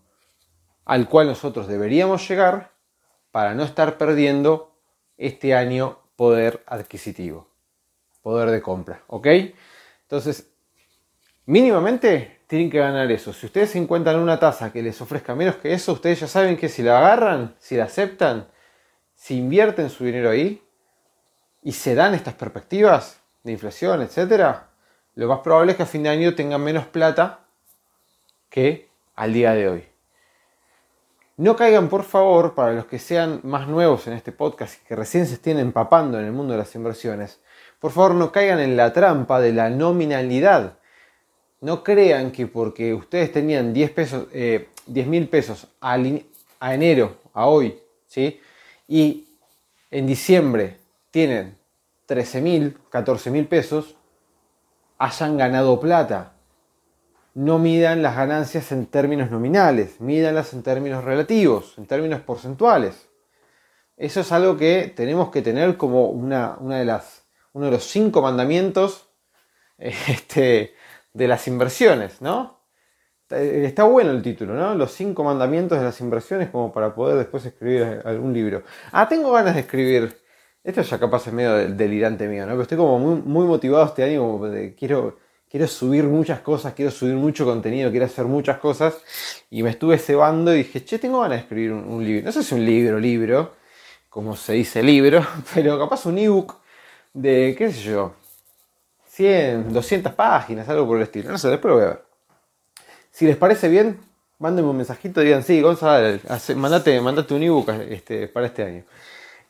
al 0.85 1.09
cual 1.09 1.25
nosotros 1.25 1.67
deberíamos 1.67 2.27
llegar 2.29 2.73
para 3.31 3.55
no 3.55 3.63
estar 3.63 3.97
perdiendo 3.97 4.77
este 5.17 5.55
año 5.55 5.97
poder 6.15 6.63
adquisitivo, 6.67 7.49
poder 8.21 8.51
de 8.51 8.61
compra. 8.61 9.03
¿Ok? 9.07 9.27
Entonces, 10.03 10.53
mínimamente 11.47 12.42
tienen 12.53 12.69
que 12.69 12.77
ganar 12.77 13.11
eso. 13.11 13.33
Si 13.33 13.47
ustedes 13.47 13.75
encuentran 13.75 14.19
una 14.19 14.37
tasa 14.37 14.71
que 14.71 14.83
les 14.83 15.01
ofrezca 15.01 15.33
menos 15.33 15.55
que 15.55 15.73
eso, 15.73 15.93
ustedes 15.93 16.19
ya 16.19 16.27
saben 16.27 16.55
que 16.55 16.69
si 16.69 16.83
la 16.83 16.99
agarran, 16.99 17.55
si 17.57 17.75
la 17.75 17.85
aceptan, 17.85 18.45
si 19.15 19.39
invierten 19.39 19.89
su 19.89 20.05
dinero 20.05 20.29
ahí 20.29 20.61
y 21.63 21.71
se 21.71 21.95
dan 21.95 22.13
estas 22.13 22.35
perspectivas 22.35 23.19
de 23.41 23.53
inflación, 23.53 24.03
etc., 24.03 24.57
lo 25.15 25.27
más 25.27 25.39
probable 25.39 25.71
es 25.71 25.77
que 25.77 25.81
a 25.81 25.87
fin 25.87 26.03
de 26.03 26.09
año 26.09 26.35
tengan 26.35 26.63
menos 26.63 26.85
plata 26.85 27.39
que 28.51 28.87
al 29.15 29.33
día 29.33 29.53
de 29.53 29.69
hoy. 29.69 29.85
No 31.37 31.55
caigan, 31.55 31.89
por 31.89 32.03
favor, 32.03 32.53
para 32.53 32.73
los 32.73 32.85
que 32.85 32.99
sean 32.99 33.39
más 33.41 33.67
nuevos 33.67 34.05
en 34.05 34.13
este 34.13 34.31
podcast 34.31 34.79
y 34.79 34.85
que 34.85 34.95
recién 34.95 35.25
se 35.25 35.33
estén 35.33 35.57
empapando 35.57 36.19
en 36.19 36.25
el 36.25 36.31
mundo 36.31 36.53
de 36.53 36.59
las 36.59 36.75
inversiones, 36.75 37.41
por 37.79 37.89
favor 37.89 38.13
no 38.13 38.31
caigan 38.31 38.59
en 38.59 38.77
la 38.77 38.93
trampa 38.93 39.39
de 39.39 39.53
la 39.53 39.71
nominalidad 39.71 40.77
no 41.63 41.81
crean 41.81 42.31
que 42.31 42.45
porque 42.45 42.93
ustedes 42.93 43.31
tenían 43.31 43.71
10 43.71 43.91
pesos, 43.91 44.27
eh, 44.33 44.67
mil 44.85 45.29
pesos 45.29 45.65
a, 45.79 45.95
enero, 46.73 47.15
a 47.33 47.47
hoy, 47.47 47.79
¿sí? 48.05 48.41
Y 48.85 49.29
en 49.89 50.05
diciembre 50.05 50.75
tienen 51.09 51.55
13 52.05 52.41
mil, 52.41 52.77
14 52.89 53.31
mil 53.31 53.47
pesos, 53.47 53.95
hayan 54.97 55.37
ganado 55.37 55.79
plata. 55.79 56.33
No 57.33 57.59
midan 57.59 58.01
las 58.01 58.17
ganancias 58.17 58.73
en 58.73 58.85
términos 58.85 59.31
nominales, 59.31 60.01
mídanlas 60.01 60.51
en 60.51 60.63
términos 60.63 61.05
relativos, 61.05 61.77
en 61.77 61.85
términos 61.85 62.19
porcentuales. 62.19 63.07
Eso 63.95 64.19
es 64.19 64.33
algo 64.33 64.57
que 64.57 64.91
tenemos 64.93 65.29
que 65.29 65.41
tener 65.41 65.77
como 65.77 66.09
una, 66.09 66.57
una 66.59 66.79
de 66.79 66.85
las, 66.85 67.23
uno 67.53 67.67
de 67.67 67.71
los 67.71 67.85
cinco 67.85 68.21
mandamientos 68.21 69.07
este, 69.77 70.75
de 71.13 71.27
las 71.27 71.47
inversiones, 71.47 72.21
¿no? 72.21 72.59
Está 73.29 73.85
bueno 73.85 74.11
el 74.11 74.21
título, 74.21 74.53
¿no? 74.53 74.75
Los 74.75 74.91
cinco 74.91 75.23
mandamientos 75.23 75.79
de 75.79 75.85
las 75.85 75.99
inversiones 76.01 76.49
como 76.49 76.71
para 76.71 76.93
poder 76.93 77.17
después 77.17 77.45
escribir 77.45 78.01
algún 78.05 78.33
libro. 78.33 78.63
Ah, 78.91 79.07
tengo 79.07 79.31
ganas 79.31 79.55
de 79.55 79.61
escribir. 79.61 80.21
Esto 80.63 80.81
ya 80.81 80.99
capaz 80.99 81.27
es 81.27 81.33
medio 81.33 81.55
delirante 81.69 82.27
mío, 82.27 82.45
¿no? 82.45 82.51
Pero 82.51 82.61
estoy 82.61 82.77
como 82.77 82.99
muy, 82.99 83.21
muy 83.21 83.45
motivado 83.45 83.85
este 83.85 84.03
año, 84.03 84.21
como 84.21 84.49
de, 84.49 84.75
quiero, 84.75 85.17
quiero 85.49 85.67
subir 85.67 86.05
muchas 86.05 86.39
cosas, 86.41 86.73
quiero 86.73 86.91
subir 86.91 87.15
mucho 87.15 87.43
contenido, 87.45 87.91
quiero 87.91 88.05
hacer 88.05 88.25
muchas 88.25 88.59
cosas. 88.59 89.01
Y 89.49 89.63
me 89.63 89.71
estuve 89.71 89.97
cebando 89.97 90.53
y 90.53 90.59
dije, 90.59 90.83
che, 90.85 90.99
tengo 90.99 91.21
ganas 91.21 91.37
de 91.37 91.41
escribir 91.43 91.71
un, 91.73 91.85
un 91.85 92.05
libro. 92.05 92.25
No 92.25 92.31
sé 92.31 92.43
si 92.43 92.55
un 92.55 92.65
libro, 92.65 92.99
libro, 92.99 93.53
como 94.09 94.35
se 94.35 94.53
dice 94.53 94.83
libro, 94.83 95.25
pero 95.53 95.79
capaz 95.79 96.05
un 96.05 96.17
ebook 96.17 96.55
de, 97.13 97.55
qué 97.57 97.71
sé 97.71 97.81
yo, 97.81 98.15
100, 99.13 99.71
200 99.73 100.13
páginas, 100.13 100.67
algo 100.69 100.87
por 100.87 100.97
el 100.97 101.03
estilo. 101.03 101.31
No 101.31 101.37
sé, 101.37 101.47
después 101.49 101.69
lo 101.69 101.75
voy 101.75 101.85
a 101.85 101.89
ver. 101.89 102.03
Si 103.11 103.27
les 103.27 103.37
parece 103.37 103.69
bien, 103.69 103.99
mándenme 104.39 104.71
un 104.71 104.77
mensajito 104.77 105.21
y 105.21 105.25
digan, 105.25 105.43
sí, 105.43 105.61
Gonzalo, 105.61 106.19
mandate, 106.55 106.99
mandate 106.99 107.33
un 107.35 107.43
ebook 107.43 107.69
este, 107.89 108.27
para 108.27 108.47
este 108.47 108.63
año. 108.63 108.83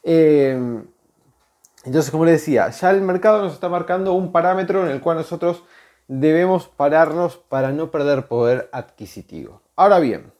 Eh, 0.03 0.83
entonces, 1.85 2.11
como 2.11 2.25
les 2.25 2.41
decía, 2.41 2.69
ya 2.71 2.91
el 2.91 3.01
mercado 3.01 3.41
nos 3.41 3.53
está 3.53 3.69
marcando 3.69 4.11
un 4.13 4.33
parámetro 4.33 4.85
en 4.85 4.91
el 4.91 4.99
cual 4.99 5.17
nosotros 5.17 5.63
debemos 6.09 6.67
pararnos 6.67 7.37
para 7.37 7.71
no 7.71 7.89
perder 7.89 8.27
poder 8.27 8.69
adquisitivo. 8.73 9.61
Ahora 9.77 9.99
bien, 9.99 10.33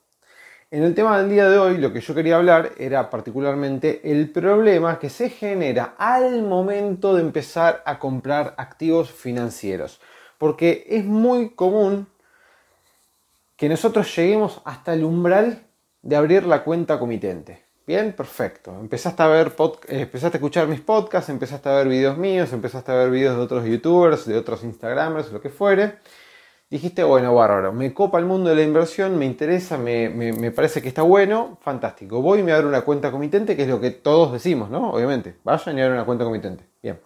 en 0.73 0.81
el 0.81 0.95
tema 0.95 1.19
del 1.19 1.29
día 1.29 1.47
de 1.47 1.59
hoy 1.59 1.77
lo 1.77 1.93
que 1.93 2.01
yo 2.01 2.15
quería 2.15 2.37
hablar 2.37 2.71
era 2.79 3.11
particularmente 3.11 4.01
el 4.11 4.31
problema 4.31 4.97
que 4.97 5.07
se 5.07 5.29
genera 5.29 5.93
al 5.99 6.41
momento 6.41 7.13
de 7.13 7.21
empezar 7.21 7.83
a 7.85 7.99
comprar 7.99 8.55
activos 8.57 9.11
financieros. 9.11 10.01
Porque 10.39 10.87
es 10.89 11.05
muy 11.05 11.51
común 11.51 12.07
que 13.55 13.69
nosotros 13.69 14.15
lleguemos 14.15 14.61
hasta 14.65 14.95
el 14.95 15.03
umbral 15.03 15.61
de 16.01 16.15
abrir 16.15 16.47
la 16.47 16.63
cuenta 16.63 16.97
comitente. 16.97 17.63
Bien, 17.85 18.11
perfecto. 18.13 18.71
Empezaste 18.71 19.21
a 19.21 19.27
ver 19.27 19.53
eh, 19.89 20.01
empezaste 20.01 20.37
a 20.37 20.39
escuchar 20.39 20.67
mis 20.67 20.81
podcasts, 20.81 21.29
empezaste 21.29 21.69
a 21.69 21.75
ver 21.75 21.87
videos 21.87 22.17
míos, 22.17 22.51
empezaste 22.51 22.91
a 22.91 22.95
ver 22.95 23.11
videos 23.11 23.37
de 23.37 23.43
otros 23.43 23.63
youtubers, 23.63 24.25
de 24.25 24.35
otros 24.35 24.63
instagramers, 24.63 25.31
lo 25.31 25.39
que 25.39 25.49
fuere 25.49 25.99
dijiste, 26.73 27.03
bueno, 27.03 27.35
bárbaro, 27.35 27.71
me 27.71 27.93
copa 27.93 28.17
el 28.17 28.25
mundo 28.25 28.49
de 28.49 28.55
la 28.55 28.63
inversión, 28.63 29.15
me 29.15 29.25
interesa, 29.25 29.77
me, 29.77 30.51
parece 30.51 30.81
que 30.81 30.87
está 30.87 31.03
bueno, 31.03 31.59
fantástico. 31.61 32.19
Voy 32.19 32.39
y 32.39 32.43
me 32.43 32.51
abro 32.51 32.67
una 32.67 32.81
cuenta 32.81 33.11
comitente, 33.11 33.55
que 33.55 33.61
es 33.61 33.67
lo 33.67 33.79
que 33.79 33.91
todos 33.91 34.33
decimos, 34.33 34.71
¿no? 34.71 34.91
Obviamente, 34.91 35.35
vayan 35.43 35.77
y 35.77 35.81
abren 35.81 35.93
una 35.93 36.05
cuenta 36.05 36.25
comitente. 36.25 36.65
Bien. 36.81 36.99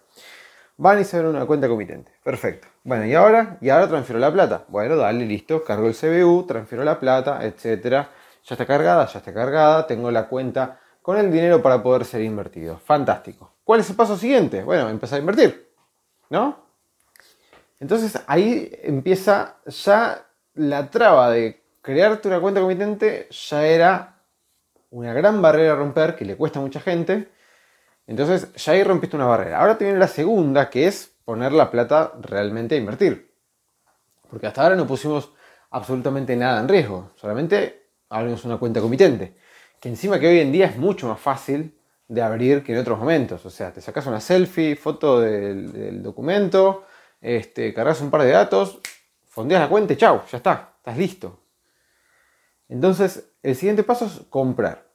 Van 0.78 0.98
y 0.98 1.04
se 1.04 1.18
abren 1.18 1.36
una 1.36 1.44
cuenta 1.44 1.68
comitente. 1.68 2.10
Perfecto. 2.24 2.66
Bueno, 2.82 3.04
¿y 3.04 3.12
ahora? 3.12 3.58
¿Y 3.60 3.68
ahora 3.68 3.88
transfiero 3.88 4.18
la 4.18 4.32
plata? 4.32 4.64
Bueno, 4.68 4.96
dale, 4.96 5.26
listo. 5.26 5.62
Cargo 5.62 5.86
el 5.86 5.94
CBU, 5.94 6.46
transfiero 6.46 6.82
la 6.82 6.98
plata, 6.98 7.44
etcétera. 7.44 8.08
Ya 8.46 8.54
está 8.54 8.64
cargada, 8.64 9.06
ya 9.06 9.18
está 9.18 9.34
cargada. 9.34 9.86
Tengo 9.86 10.10
la 10.10 10.28
cuenta 10.28 10.80
con 11.02 11.18
el 11.18 11.30
dinero 11.30 11.60
para 11.60 11.82
poder 11.82 12.06
ser 12.06 12.22
invertido. 12.22 12.78
Fantástico. 12.78 13.52
¿Cuál 13.64 13.80
es 13.80 13.90
el 13.90 13.96
paso 13.96 14.16
siguiente? 14.16 14.62
Bueno, 14.62 14.88
empezar 14.88 15.18
a 15.18 15.20
invertir. 15.20 15.68
¿No? 16.30 16.67
Entonces 17.80 18.20
ahí 18.26 18.70
empieza 18.82 19.56
ya 19.66 20.26
la 20.54 20.90
traba 20.90 21.30
de 21.30 21.62
crearte 21.80 22.28
una 22.28 22.40
cuenta 22.40 22.60
comitente, 22.60 23.28
ya 23.30 23.66
era 23.66 24.22
una 24.90 25.12
gran 25.12 25.40
barrera 25.40 25.72
a 25.72 25.76
romper 25.76 26.16
que 26.16 26.24
le 26.24 26.36
cuesta 26.36 26.58
a 26.58 26.62
mucha 26.62 26.80
gente. 26.80 27.28
Entonces 28.06 28.52
ya 28.54 28.72
ahí 28.72 28.82
rompiste 28.82 29.16
una 29.16 29.26
barrera. 29.26 29.60
Ahora 29.60 29.78
te 29.78 29.84
viene 29.84 29.98
la 29.98 30.08
segunda, 30.08 30.70
que 30.70 30.86
es 30.86 31.12
poner 31.24 31.52
la 31.52 31.70
plata 31.70 32.12
realmente 32.20 32.74
a 32.74 32.78
invertir. 32.78 33.34
Porque 34.30 34.46
hasta 34.46 34.62
ahora 34.62 34.76
no 34.76 34.86
pusimos 34.86 35.32
absolutamente 35.70 36.36
nada 36.36 36.60
en 36.60 36.68
riesgo. 36.68 37.12
Solamente 37.16 37.90
abrimos 38.08 38.44
una 38.44 38.58
cuenta 38.58 38.80
comitente. 38.80 39.36
Que 39.80 39.88
encima 39.88 40.18
que 40.18 40.26
hoy 40.26 40.40
en 40.40 40.52
día 40.52 40.66
es 40.66 40.76
mucho 40.76 41.08
más 41.08 41.20
fácil 41.20 41.78
de 42.08 42.22
abrir 42.22 42.64
que 42.64 42.72
en 42.72 42.78
otros 42.78 42.98
momentos. 42.98 43.44
O 43.44 43.50
sea, 43.50 43.72
te 43.72 43.80
sacas 43.80 44.06
una 44.06 44.20
selfie, 44.20 44.76
foto 44.76 45.20
del, 45.20 46.02
documento, 46.02 46.86
este, 47.20 47.74
cargas 47.74 48.00
un 48.00 48.10
par 48.10 48.22
de 48.22 48.30
datos, 48.30 48.80
fondeas 49.26 49.62
la 49.62 49.68
cuenta 49.68 49.92
y 49.92 49.96
chau, 49.96 50.22
ya 50.30 50.38
está, 50.38 50.74
estás 50.76 50.96
listo. 50.96 51.40
Entonces, 52.68 53.32
el 53.42 53.56
siguiente 53.56 53.82
paso 53.82 54.06
es 54.06 54.20
comprar. 54.28 54.86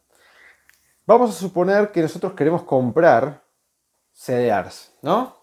Vamos 1.06 1.32
a 1.32 1.34
suponer 1.34 1.92
que 1.92 2.01
nosotros 2.01 2.34
queremos 2.34 2.63
comprar 2.63 3.44
CDRs, 4.13 4.94
¿no? 5.01 5.36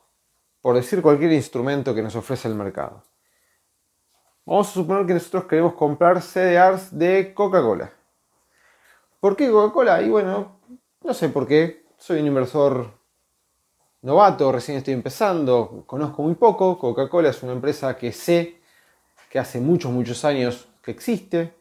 Por 0.60 0.76
decir 0.76 1.02
cualquier 1.02 1.32
instrumento 1.32 1.94
que 1.94 2.02
nos 2.02 2.14
ofrece 2.16 2.48
el 2.48 2.54
mercado. 2.54 3.02
Vamos 4.44 4.68
a 4.68 4.72
suponer 4.72 5.06
que 5.06 5.14
nosotros 5.14 5.44
queremos 5.44 5.74
comprar 5.74 6.22
CDRs 6.22 6.96
de 6.96 7.34
Coca-Cola. 7.34 7.92
¿Por 9.20 9.36
qué 9.36 9.50
Coca-Cola? 9.50 10.00
Y 10.02 10.08
bueno, 10.08 10.60
no 11.02 11.14
sé 11.14 11.28
por 11.28 11.46
qué. 11.46 11.84
Soy 11.98 12.20
un 12.20 12.26
inversor 12.26 12.99
novato, 14.02 14.50
recién 14.52 14.78
estoy 14.78 14.94
empezando, 14.94 15.84
conozco 15.86 16.22
muy 16.22 16.34
poco. 16.34 16.78
Coca-Cola 16.78 17.30
es 17.30 17.42
una 17.42 17.52
empresa 17.52 17.96
que 17.96 18.12
sé 18.12 18.60
que 19.30 19.38
hace 19.38 19.60
muchos, 19.60 19.92
muchos 19.92 20.24
años 20.24 20.68
que 20.82 20.90
existe, 20.90 21.54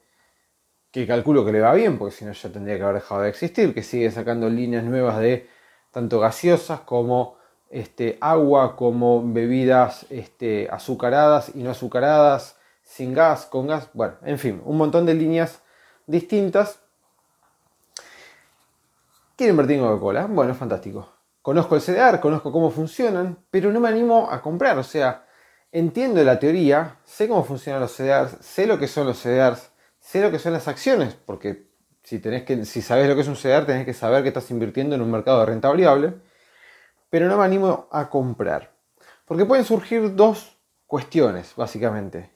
que 0.92 1.06
calculo 1.06 1.46
que 1.46 1.52
le 1.52 1.62
va 1.62 1.74
bien, 1.74 1.98
porque 1.98 2.16
si 2.16 2.26
no 2.26 2.32
ya 2.32 2.52
tendría 2.52 2.78
que 2.78 2.84
haber 2.84 2.96
dejado 2.96 3.22
de 3.22 3.30
existir, 3.30 3.74
que 3.74 3.84
sigue 3.84 4.10
sacando 4.12 4.50
líneas 4.50 4.84
nuevas 4.84 5.20
de 5.20 5.48
tanto 5.92 6.20
gaseosas 6.20 6.82
como 6.82 7.38
este, 7.70 8.18
agua, 8.22 8.76
como 8.76 9.22
bebidas 9.32 10.08
este, 10.10 10.68
azucaradas 10.72 11.52
y 11.54 11.60
no 11.60 11.70
azucaradas, 11.70 12.58
sin 12.84 13.14
gas, 13.14 13.46
con 13.46 13.68
gas, 13.68 13.90
bueno, 13.94 14.16
en 14.24 14.40
fin, 14.40 14.62
un 14.66 14.78
montón 14.78 15.06
de 15.06 15.14
líneas 15.14 15.62
distintas 16.08 16.80
Quiero 19.40 19.52
invertir 19.52 19.78
en 19.78 19.84
Coca-Cola. 19.84 20.26
Bueno, 20.26 20.54
fantástico. 20.54 21.19
Conozco 21.42 21.76
el 21.76 21.82
CDR, 21.82 22.20
conozco 22.20 22.52
cómo 22.52 22.70
funcionan, 22.70 23.46
pero 23.50 23.72
no 23.72 23.80
me 23.80 23.90
animo 23.90 24.30
a 24.30 24.42
comprar. 24.42 24.78
O 24.78 24.84
sea, 24.84 25.26
entiendo 25.72 26.24
la 26.24 26.40
teoría, 26.40 26.98
sé 27.06 27.28
cómo 27.28 27.44
funcionan 27.44 27.82
los 27.82 27.96
CDRs, 27.96 28.38
sé 28.42 28.68
lo 28.68 28.78
que 28.78 28.88
son 28.88 29.08
los 29.08 29.18
CDRs, 29.18 29.72
sé 30.00 30.22
lo 30.22 30.32
que 30.32 30.40
son 30.40 30.54
las 30.54 30.68
acciones, 30.68 31.16
porque 31.16 31.70
si, 32.04 32.82
sabes 32.82 33.08
lo 33.08 33.16
que 33.16 33.22
es 33.22 33.28
un 33.28 33.36
CDR, 33.36 33.66
tenés 33.66 33.86
que 33.86 33.94
saber 33.94 34.24
que 34.24 34.30
estás 34.30 34.50
invirtiendo 34.52 34.96
en 34.96 35.02
un 35.02 35.12
mercado 35.12 35.40
de 35.42 35.46
renta 35.46 35.70
variable, 35.70 36.16
pero 37.10 37.28
no 37.28 37.38
me 37.38 37.46
animo 37.46 37.88
a 37.92 38.10
comprar. 38.10 38.72
Porque 39.26 39.46
pueden 39.46 39.66
surgir 39.66 40.16
dos 40.16 40.58
cuestiones, 40.88 41.54
básicamente. 41.56 42.32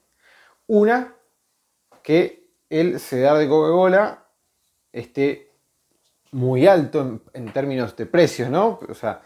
Una, 0.66 1.14
que 2.02 2.52
el 2.70 3.00
CDR 3.00 3.38
de 3.38 3.48
Coca-Cola 3.48 4.26
esté 4.92 5.50
muy 6.34 6.66
alto 6.66 7.20
en, 7.32 7.52
términos 7.52 7.94
de 7.96 8.06
precios, 8.06 8.50
¿no? 8.50 8.80
O 8.88 8.94
sea, 8.94 9.22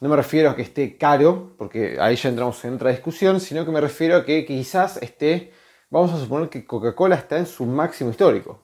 no 0.00 0.08
me 0.08 0.14
refiero 0.14 0.50
a 0.50 0.56
que 0.56 0.62
esté 0.62 0.96
caro, 0.96 1.54
porque 1.58 1.98
ahí 2.00 2.14
ya 2.14 2.28
entramos 2.28 2.64
en 2.64 2.74
otra 2.74 2.90
discusión, 2.90 3.40
sino 3.40 3.64
que 3.64 3.72
me 3.72 3.80
refiero 3.80 4.16
a 4.16 4.24
que 4.24 4.46
quizás 4.46 4.96
esté, 5.02 5.52
vamos 5.90 6.12
a 6.12 6.20
suponer 6.20 6.48
que 6.48 6.64
Coca-Cola 6.64 7.16
está 7.16 7.36
en 7.36 7.46
su 7.46 7.66
máximo 7.66 8.10
histórico. 8.10 8.62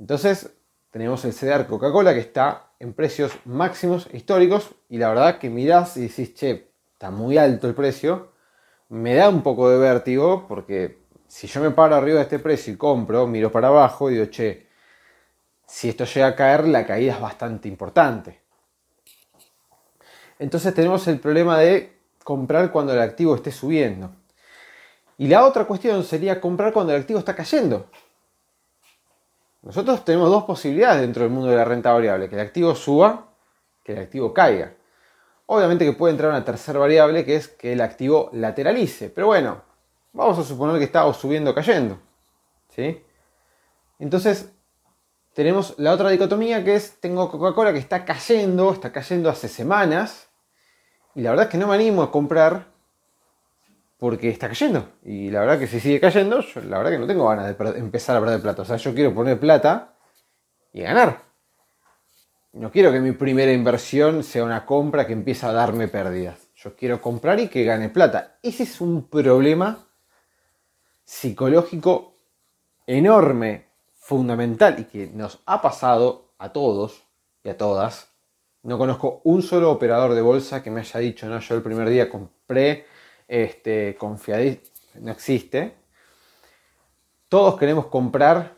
Entonces, 0.00 0.52
tenemos 0.90 1.24
el 1.24 1.32
CDR 1.32 1.68
Coca-Cola 1.68 2.12
que 2.12 2.20
está 2.20 2.72
en 2.80 2.92
precios 2.92 3.32
máximos 3.44 4.08
históricos 4.12 4.74
y 4.88 4.98
la 4.98 5.10
verdad 5.10 5.38
que 5.38 5.48
mirás 5.48 5.96
y 5.96 6.08
decís, 6.08 6.34
che, 6.34 6.72
está 6.92 7.12
muy 7.12 7.38
alto 7.38 7.68
el 7.68 7.74
precio, 7.74 8.32
me 8.88 9.14
da 9.14 9.28
un 9.28 9.44
poco 9.44 9.70
de 9.70 9.78
vértigo 9.78 10.46
porque 10.48 11.04
si 11.28 11.46
yo 11.46 11.60
me 11.60 11.70
paro 11.70 11.94
arriba 11.94 12.16
de 12.16 12.24
este 12.24 12.40
precio 12.40 12.72
y 12.72 12.76
compro, 12.76 13.28
miro 13.28 13.52
para 13.52 13.68
abajo 13.68 14.10
y 14.10 14.14
digo, 14.14 14.26
che, 14.26 14.69
si 15.70 15.88
esto 15.88 16.04
llega 16.04 16.26
a 16.26 16.34
caer, 16.34 16.66
la 16.66 16.84
caída 16.84 17.14
es 17.14 17.20
bastante 17.20 17.68
importante. 17.68 18.40
Entonces 20.40 20.74
tenemos 20.74 21.06
el 21.06 21.20
problema 21.20 21.58
de 21.58 21.96
comprar 22.24 22.72
cuando 22.72 22.92
el 22.92 23.00
activo 23.00 23.36
esté 23.36 23.52
subiendo. 23.52 24.10
Y 25.16 25.28
la 25.28 25.44
otra 25.44 25.66
cuestión 25.66 26.02
sería 26.02 26.40
comprar 26.40 26.72
cuando 26.72 26.92
el 26.92 27.00
activo 27.00 27.20
está 27.20 27.36
cayendo. 27.36 27.88
Nosotros 29.62 30.04
tenemos 30.04 30.28
dos 30.28 30.42
posibilidades 30.42 31.02
dentro 31.02 31.22
del 31.22 31.30
mundo 31.30 31.48
de 31.48 31.56
la 31.56 31.64
renta 31.64 31.92
variable, 31.92 32.28
que 32.28 32.34
el 32.34 32.40
activo 32.40 32.74
suba, 32.74 33.28
que 33.84 33.92
el 33.92 34.00
activo 34.00 34.34
caiga. 34.34 34.74
Obviamente 35.46 35.84
que 35.84 35.92
puede 35.92 36.12
entrar 36.12 36.30
una 36.30 36.44
tercera 36.44 36.80
variable 36.80 37.24
que 37.24 37.36
es 37.36 37.46
que 37.46 37.74
el 37.74 37.80
activo 37.80 38.28
lateralice, 38.32 39.08
pero 39.08 39.28
bueno, 39.28 39.62
vamos 40.12 40.36
a 40.36 40.42
suponer 40.42 40.78
que 40.78 40.84
está 40.84 41.10
subiendo 41.12 41.52
o 41.52 41.54
cayendo. 41.54 41.96
¿sí? 42.70 43.04
Entonces, 44.00 44.52
tenemos 45.34 45.74
la 45.78 45.92
otra 45.92 46.10
dicotomía 46.10 46.64
que 46.64 46.74
es, 46.74 47.00
tengo 47.00 47.30
Coca-Cola 47.30 47.72
que 47.72 47.78
está 47.78 48.04
cayendo, 48.04 48.72
está 48.72 48.92
cayendo 48.92 49.30
hace 49.30 49.48
semanas, 49.48 50.28
y 51.14 51.22
la 51.22 51.30
verdad 51.30 51.46
es 51.46 51.52
que 51.52 51.58
no 51.58 51.66
me 51.66 51.74
animo 51.74 52.02
a 52.02 52.10
comprar 52.10 52.66
porque 53.98 54.30
está 54.30 54.48
cayendo. 54.48 54.88
Y 55.04 55.30
la 55.30 55.40
verdad 55.40 55.58
que 55.58 55.66
si 55.66 55.78
sigue 55.78 56.00
cayendo, 56.00 56.44
la 56.66 56.78
verdad 56.78 56.92
que 56.92 56.98
no 56.98 57.06
tengo 57.06 57.28
ganas 57.28 57.56
de 57.56 57.78
empezar 57.78 58.16
a 58.16 58.20
perder 58.20 58.40
plata. 58.40 58.62
O 58.62 58.64
sea, 58.64 58.76
yo 58.76 58.94
quiero 58.94 59.14
poner 59.14 59.38
plata 59.38 59.94
y 60.72 60.82
ganar. 60.82 61.22
No 62.52 62.72
quiero 62.72 62.90
que 62.90 63.00
mi 63.00 63.12
primera 63.12 63.52
inversión 63.52 64.24
sea 64.24 64.42
una 64.42 64.64
compra 64.64 65.06
que 65.06 65.12
empiece 65.12 65.46
a 65.46 65.52
darme 65.52 65.86
pérdidas. 65.88 66.48
Yo 66.56 66.74
quiero 66.74 67.00
comprar 67.00 67.38
y 67.40 67.48
que 67.48 67.64
gane 67.64 67.90
plata. 67.90 68.38
Ese 68.42 68.64
es 68.64 68.80
un 68.80 69.08
problema 69.08 69.86
psicológico 71.04 72.14
enorme 72.86 73.69
fundamental 74.10 74.74
y 74.80 74.84
que 74.86 75.06
nos 75.06 75.38
ha 75.46 75.62
pasado 75.62 76.32
a 76.36 76.52
todos 76.52 77.04
y 77.44 77.48
a 77.48 77.56
todas. 77.56 78.10
No 78.64 78.76
conozco 78.76 79.20
un 79.22 79.40
solo 79.40 79.70
operador 79.70 80.14
de 80.14 80.20
bolsa 80.20 80.64
que 80.64 80.70
me 80.72 80.80
haya 80.80 80.98
dicho, 80.98 81.28
no, 81.28 81.38
yo 81.38 81.54
el 81.54 81.62
primer 81.62 81.88
día 81.88 82.10
compré, 82.10 82.86
este, 83.28 83.96
no 84.00 85.12
existe. 85.12 85.76
Todos 87.28 87.56
queremos 87.56 87.86
comprar 87.86 88.56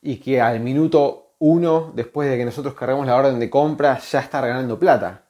y 0.00 0.16
que 0.16 0.40
al 0.40 0.60
minuto 0.60 1.34
uno, 1.38 1.92
después 1.94 2.30
de 2.30 2.38
que 2.38 2.46
nosotros 2.46 2.72
cargamos 2.72 3.06
la 3.06 3.16
orden 3.16 3.38
de 3.38 3.50
compra, 3.50 3.98
ya 3.98 4.20
estar 4.20 4.46
ganando 4.46 4.78
plata. 4.78 5.26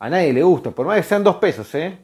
A 0.00 0.10
nadie 0.10 0.32
le 0.32 0.42
gusta, 0.42 0.72
por 0.72 0.86
más 0.86 0.96
que 0.96 1.04
sean 1.04 1.22
dos 1.22 1.36
pesos, 1.36 1.72
¿eh? 1.76 1.96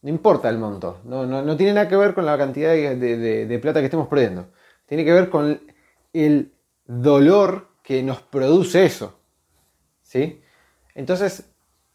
No 0.00 0.08
importa 0.08 0.48
el 0.48 0.58
monto, 0.58 0.98
no, 1.04 1.24
no, 1.26 1.56
tiene 1.56 1.74
nada 1.74 1.86
que 1.86 1.94
ver 1.94 2.12
con 2.12 2.26
la 2.26 2.36
cantidad 2.36 2.72
de, 2.72 3.46
de 3.46 3.58
plata 3.60 3.78
que 3.78 3.84
estemos 3.84 4.08
perdiendo. 4.08 4.48
Tiene 4.84 5.04
que 5.04 5.12
ver 5.12 5.30
con 5.30 5.60
el 6.12 6.52
dolor 6.86 7.68
que 7.82 8.02
nos 8.02 8.20
produce 8.22 8.84
eso. 8.84 9.18
¿Sí? 10.02 10.42
Entonces, 10.94 11.44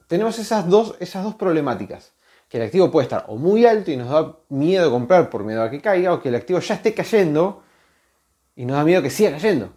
tenemos 0.08 0.40
esas 0.40 0.68
dos, 0.70 0.96
esas 1.00 1.24
dos 1.24 1.36
problemáticas. 1.36 2.14
Que 2.50 2.58
el 2.58 2.64
activo 2.64 2.90
puede 2.90 3.04
estar 3.04 3.26
o 3.28 3.36
muy 3.36 3.66
alto 3.66 3.92
y 3.92 3.98
nos 3.98 4.10
da 4.10 4.38
miedo 4.50 4.90
comprar 4.90 5.30
por 5.30 5.44
miedo 5.44 5.62
a 5.64 5.70
que 5.70 5.82
caiga, 5.82 6.14
o 6.14 6.22
que 6.22 6.30
el 6.30 6.36
activo 6.36 6.60
ya 6.60 6.76
esté 6.76 6.94
cayendo 6.94 7.64
y 8.56 8.66
nos 8.66 8.78
da 8.78 8.84
miedo 8.86 9.02
que 9.02 9.10
siga 9.10 9.32
cayendo. 9.32 9.74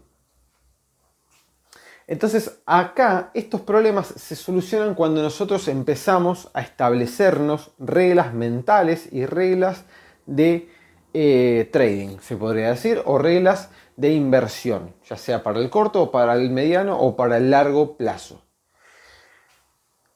Entonces, 2.07 2.61
acá 2.67 3.31
estos 3.35 3.61
problemas 3.61 4.09
se 4.09 4.35
solucionan 4.35 4.95
cuando 4.95 5.23
nosotros 5.23 5.69
empezamos 5.69 6.49
a 6.55 6.61
establecernos 6.61 7.71
reglas 7.79 8.35
mentales 8.35 9.09
y 9.13 9.27
reglas 9.27 9.85
de 10.27 10.69
eh, 11.15 11.69
trading, 11.73 12.19
se 12.19 12.37
podría 12.37 12.71
decir, 12.71 13.01
o 13.05 13.19
reglas 13.19 13.69
de 13.97 14.13
inversión, 14.13 14.95
ya 15.09 15.17
sea 15.17 15.43
para 15.43 15.59
el 15.59 15.71
corto 15.71 16.03
o 16.03 16.11
para 16.11 16.35
el 16.35 16.51
mediano 16.51 16.99
o 16.99 17.17
para 17.17 17.37
el 17.37 17.51
largo 17.51 17.97
plazo. 17.97 18.43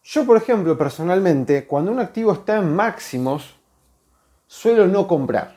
Yo, 0.03 0.27
por 0.27 0.37
ejemplo, 0.37 0.77
personalmente, 0.77 1.67
cuando 1.67 1.91
un 1.91 1.99
activo 1.99 2.33
está 2.33 2.59
en 2.59 2.75
máximos, 2.75 3.57
suelo 4.47 4.87
no 4.87 5.09
comprar. 5.09 5.57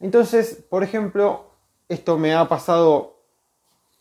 Entonces, 0.00 0.64
por 0.68 0.82
ejemplo, 0.82 1.50
esto 1.88 2.18
me 2.18 2.34
ha 2.34 2.48
pasado 2.48 3.18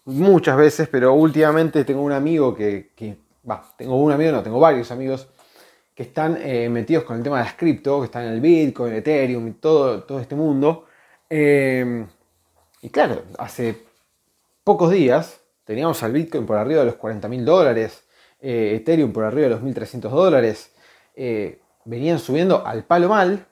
muchas 0.05 0.55
veces, 0.55 0.87
pero 0.89 1.13
últimamente 1.13 1.83
tengo 1.83 2.01
un 2.01 2.13
amigo 2.13 2.55
que, 2.55 3.17
va, 3.49 3.63
tengo 3.77 3.97
un 3.97 4.11
amigo, 4.11 4.31
no, 4.31 4.41
tengo 4.41 4.59
varios 4.59 4.89
amigos 4.91 5.27
que 5.93 6.03
están 6.03 6.37
eh, 6.41 6.69
metidos 6.69 7.03
con 7.03 7.17
el 7.17 7.23
tema 7.23 7.39
de 7.39 7.43
las 7.43 7.53
cripto, 7.53 7.99
que 7.99 8.05
están 8.05 8.23
en 8.23 8.33
el 8.33 8.41
Bitcoin, 8.41 8.93
Ethereum 8.93 9.47
y 9.49 9.51
todo, 9.51 10.03
todo 10.03 10.19
este 10.19 10.35
mundo. 10.35 10.85
Eh, 11.29 12.05
y 12.83 12.89
claro, 12.89 13.23
hace 13.39 13.83
pocos 14.63 14.91
días 14.91 15.41
teníamos 15.63 16.03
al 16.03 16.11
Bitcoin 16.11 16.45
por 16.45 16.57
arriba 16.57 16.81
de 16.81 16.85
los 16.85 16.95
40 16.95 17.27
mil 17.27 17.43
dólares, 17.43 18.03
eh, 18.39 18.75
Ethereum 18.75 19.11
por 19.11 19.23
arriba 19.23 19.47
de 19.47 19.55
los 19.55 19.61
1.300 19.61 20.09
dólares, 20.09 20.71
venían 21.85 22.19
subiendo 22.19 22.65
al 22.65 22.83
palo 22.83 23.09
mal, 23.09 23.45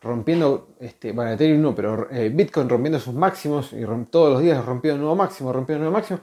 rompiendo, 0.00 0.74
este, 0.80 1.12
bueno, 1.12 1.30
Ethereum 1.30 1.62
no, 1.62 1.74
pero 1.74 2.08
Bitcoin 2.32 2.68
rompiendo 2.68 2.98
sus 2.98 3.14
máximos 3.14 3.72
y 3.72 3.84
todos 4.10 4.32
los 4.32 4.42
días 4.42 4.64
rompiendo 4.64 4.96
un 4.96 5.00
nuevo 5.02 5.16
máximo, 5.16 5.52
rompiendo 5.52 5.86
un 5.86 5.92
nuevo 5.92 5.98
máximo. 5.98 6.20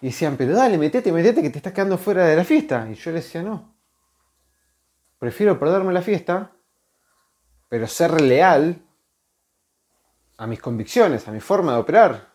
Y 0.00 0.06
decían, 0.06 0.36
pero 0.36 0.54
dale, 0.54 0.78
metete, 0.78 1.10
metete, 1.10 1.42
que 1.42 1.50
te 1.50 1.58
estás 1.58 1.72
quedando 1.72 1.98
fuera 1.98 2.26
de 2.26 2.36
la 2.36 2.44
fiesta. 2.44 2.86
Y 2.90 2.94
yo 2.94 3.10
les 3.12 3.24
decía, 3.24 3.42
no, 3.42 3.76
Prefiero 5.18 5.58
perderme 5.58 5.92
la 5.92 6.02
fiesta, 6.02 6.52
pero 7.68 7.86
ser 7.86 8.20
leal 8.20 8.82
a 10.38 10.46
mis 10.46 10.60
convicciones, 10.60 11.26
a 11.28 11.32
mi 11.32 11.40
forma 11.40 11.72
de 11.72 11.78
operar. 11.78 12.28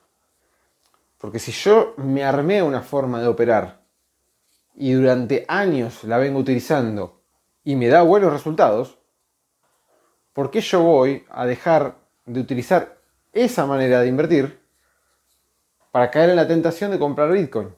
Porque 1.18 1.40
si 1.40 1.52
yo 1.52 1.94
me 1.98 2.24
armé 2.24 2.64
una 2.64 2.82
forma 2.82 3.22
de 3.22 3.28
operar 3.28 3.82
y 4.76 4.94
durante 4.94 5.46
años 5.48 6.04
la 6.04 6.18
vengo 6.18 6.40
utilizando 6.40 7.22
y 7.64 7.76
me 7.76 7.88
da 7.88 8.02
buenos 8.02 8.34
resultados, 8.34 8.98
¿por 10.34 10.50
qué 10.50 10.62
yo 10.62 10.82
voy 10.82 11.26
a 11.30 11.46
dejar 11.46 11.96
de 12.26 12.40
utilizar 12.40 12.98
esa 13.34 13.66
manera 13.66 14.02
de 14.02 14.08
invertir 14.08 14.60
para 15.92 16.10
caer 16.10 16.32
en 16.32 16.38
la 16.38 16.48
tentación 16.48 16.92
de 16.92 17.00
comprar 17.00 17.32
Bitcoin? 17.32 17.70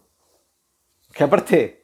Que 1.12 1.24
aparte 1.24 1.84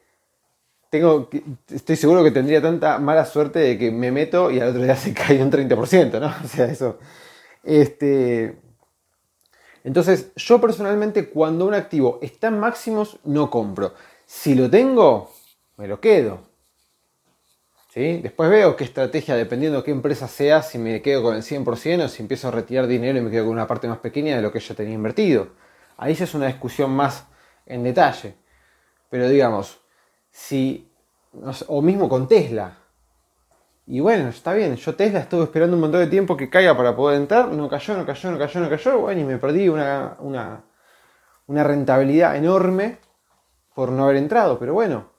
tengo, 0.90 1.30
estoy 1.70 1.96
seguro 1.96 2.24
que 2.24 2.32
tendría 2.32 2.62
tanta 2.62 2.98
mala 3.00 3.26
suerte 3.26 3.60
de 3.60 3.78
que 3.78 3.92
me 3.92 4.12
meto 4.12 4.50
y 4.50 4.60
al 4.60 4.70
otro 4.70 4.82
día 4.82 4.96
se 4.96 5.14
cae 5.14 5.42
un 5.42 5.52
30%, 5.52 6.20
¿no? 6.20 6.28
O 6.44 6.48
sea, 6.48 6.66
eso. 6.66 6.98
Este, 7.64 8.58
entonces, 9.84 10.32
yo 10.36 10.60
personalmente 10.60 11.30
cuando 11.30 11.66
un 11.66 11.74
activo 11.74 12.20
está 12.22 12.48
en 12.48 12.60
máximos, 12.60 13.20
no 13.24 13.50
compro. 13.50 13.94
Si 14.26 14.56
lo 14.56 14.70
tengo, 14.70 15.32
me 15.78 15.88
lo 15.88 16.00
quedo. 16.00 16.42
¿Sí? 17.94 18.20
Después 18.22 18.50
veo 18.50 18.76
qué 18.76 18.84
estrategia, 18.84 19.36
dependiendo 19.36 19.80
de 19.80 19.84
qué 19.84 19.92
empresa 19.92 20.28
sea, 20.28 20.62
si 20.62 20.78
me 20.78 21.02
quedo 21.02 21.24
con 21.24 21.36
el 21.36 21.42
100% 21.42 22.04
o 22.04 22.08
si 22.08 22.22
empiezo 22.22 22.48
a 22.48 22.52
retirar 22.52 22.86
dinero 22.86 23.18
y 23.18 23.22
me 23.22 23.32
quedo 23.32 23.46
con 23.46 23.54
una 23.54 23.66
parte 23.66 23.88
más 23.88 23.98
pequeña 23.98 24.36
de 24.36 24.44
lo 24.44 24.52
que 24.52 24.60
yo 24.60 24.76
tenía 24.76 24.94
invertido. 24.94 25.50
Ahí 25.98 26.14
ya 26.14 26.26
es 26.26 26.34
una 26.36 26.48
discusión 26.48 26.92
más 26.92 27.26
en 27.66 27.84
detalle. 27.84 28.36
Pero 29.10 29.28
digamos, 29.28 29.80
si, 30.30 30.92
o 31.68 31.82
mismo 31.82 32.08
con 32.08 32.28
Tesla. 32.28 32.78
Y 33.92 34.02
bueno, 34.02 34.30
está 34.30 34.54
bien, 34.54 34.76
yo 34.76 34.94
Tesla 34.96 35.22
estuve 35.22 35.46
esperando 35.46 35.76
un 35.76 35.82
montón 35.82 36.02
de 36.02 36.06
tiempo 36.06 36.38
que 36.38 36.48
caiga 36.48 36.78
para 36.78 36.96
poder 36.96 37.20
entrar, 37.20 37.48
no 37.48 37.68
cayó, 37.68 37.98
no 37.98 38.06
cayó, 38.06 38.30
no 38.30 38.38
cayó, 38.38 38.60
no 38.60 38.70
cayó, 38.70 39.00
bueno, 39.00 39.20
y 39.20 39.24
me 39.24 39.40
perdí 39.40 39.68
una, 39.68 40.16
una, 40.20 41.64
rentabilidad 41.64 42.36
enorme 42.36 43.00
por 43.74 43.92
no 43.92 44.04
haber 44.04 44.18
entrado, 44.18 44.60
pero 44.60 44.76
bueno. 44.76 45.10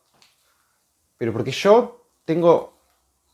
Pero 1.18 1.32
porque 1.32 1.50
yo 1.50 2.06
tengo 2.24 2.78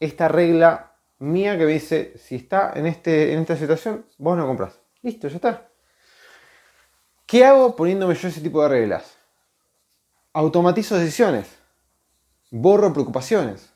esta 0.01 0.27
regla 0.27 0.95
mía 1.19 1.59
que 1.59 1.67
me 1.67 1.73
dice, 1.73 2.15
si 2.17 2.37
está 2.37 2.73
en, 2.75 2.87
este, 2.87 3.35
en 3.35 3.41
esta 3.41 3.57
situación, 3.57 4.07
vos 4.17 4.39
no 4.39 4.47
compras. 4.47 4.81
Listo, 5.03 5.29
ya 5.29 5.37
está. 5.37 5.69
¿Qué 7.27 7.45
hago 7.45 7.77
poniéndome 7.77 8.15
yo 8.15 8.29
ese 8.29 8.41
tipo 8.41 8.63
de 8.63 8.71
reglas? 8.71 9.19
Automatizo 10.33 10.97
decisiones 10.97 11.59
borro 12.51 12.91
preocupaciones. 12.95 13.76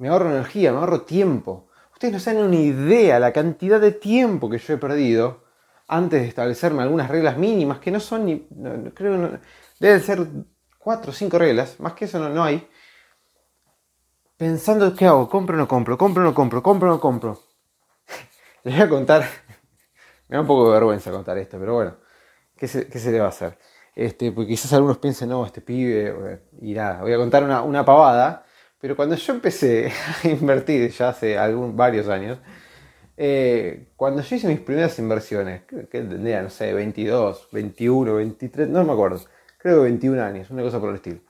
Me 0.00 0.08
ahorro 0.08 0.30
energía, 0.30 0.72
me 0.72 0.78
ahorro 0.78 1.02
tiempo. 1.02 1.68
Ustedes 1.92 2.14
no 2.14 2.20
se 2.20 2.34
dan 2.34 2.44
una 2.44 2.56
idea 2.56 3.20
la 3.20 3.32
cantidad 3.32 3.78
de 3.78 3.92
tiempo 3.92 4.48
que 4.48 4.58
yo 4.58 4.74
he 4.74 4.78
perdido 4.78 5.44
antes 5.86 6.22
de 6.22 6.28
establecerme 6.28 6.82
algunas 6.82 7.10
reglas 7.10 7.36
mínimas 7.36 7.78
que 7.80 7.90
no 7.90 8.00
son 8.00 8.24
ni. 8.24 8.48
creo 8.94 9.38
deben 9.78 10.00
ser 10.00 10.26
cuatro 10.78 11.10
o 11.10 11.14
cinco 11.14 11.38
reglas, 11.38 11.78
más 11.78 11.92
que 11.92 12.06
eso 12.06 12.18
no, 12.18 12.30
no 12.30 12.42
hay. 12.42 12.66
Pensando, 14.38 14.94
¿qué 14.96 15.06
hago? 15.06 15.28
¿Compro 15.28 15.54
o 15.54 15.58
no 15.58 15.68
compro? 15.68 15.98
¿Compro 15.98 16.22
o 16.22 16.24
no 16.24 16.34
compro? 16.34 16.62
¿Compro 16.62 16.88
o 16.88 16.92
no 16.94 17.00
compro? 17.00 17.38
Les 18.64 18.74
voy 18.74 18.82
a 18.82 18.88
contar. 18.88 19.22
me 20.28 20.36
da 20.36 20.40
un 20.40 20.46
poco 20.46 20.66
de 20.66 20.72
vergüenza 20.72 21.10
contar 21.10 21.36
esto, 21.36 21.58
pero 21.58 21.74
bueno, 21.74 21.96
¿qué 22.56 22.66
qué 22.66 22.98
se 22.98 23.12
le 23.12 23.20
va 23.20 23.26
a 23.26 23.28
hacer? 23.28 23.58
Este, 23.94 24.32
porque 24.32 24.48
quizás 24.48 24.72
algunos 24.72 24.96
piensen, 24.98 25.28
no, 25.28 25.44
este 25.44 25.60
pibe, 25.60 26.46
y 26.62 26.72
nada, 26.72 27.02
voy 27.02 27.12
a 27.12 27.16
contar 27.16 27.44
una, 27.44 27.84
pavada, 27.84 28.46
pero 28.80 28.96
cuando 28.96 29.14
yo 29.14 29.32
empecé 29.34 29.92
a 30.24 30.28
invertir 30.28 30.90
ya 30.90 31.10
hace 31.10 31.38
algún, 31.38 31.76
varios 31.76 32.08
años, 32.08 32.38
eh, 33.16 33.88
cuando 33.96 34.22
yo 34.22 34.36
hice 34.36 34.48
mis 34.48 34.60
primeras 34.60 34.98
inversiones, 34.98 35.62
que 35.64 35.84
tendría, 35.84 36.42
no 36.42 36.50
sé, 36.50 36.72
22, 36.72 37.48
21, 37.52 38.14
23, 38.14 38.68
no 38.68 38.82
me 38.84 38.92
acuerdo, 38.92 39.20
creo 39.58 39.76
que 39.76 39.82
21 39.82 40.22
años, 40.22 40.50
una 40.50 40.62
cosa 40.62 40.80
por 40.80 40.88
el 40.90 40.96
estilo. 40.96 41.20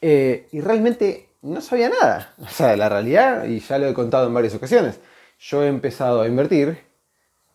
Eh, 0.00 0.48
y 0.52 0.60
realmente 0.60 1.28
no 1.42 1.60
sabía 1.60 1.90
nada. 1.90 2.34
O 2.40 2.48
sea, 2.48 2.76
la 2.76 2.88
realidad, 2.88 3.44
y 3.44 3.60
ya 3.60 3.78
lo 3.78 3.86
he 3.86 3.94
contado 3.94 4.26
en 4.26 4.34
varias 4.34 4.54
ocasiones, 4.54 4.98
yo 5.38 5.62
he 5.62 5.68
empezado 5.68 6.22
a 6.22 6.26
invertir 6.26 6.78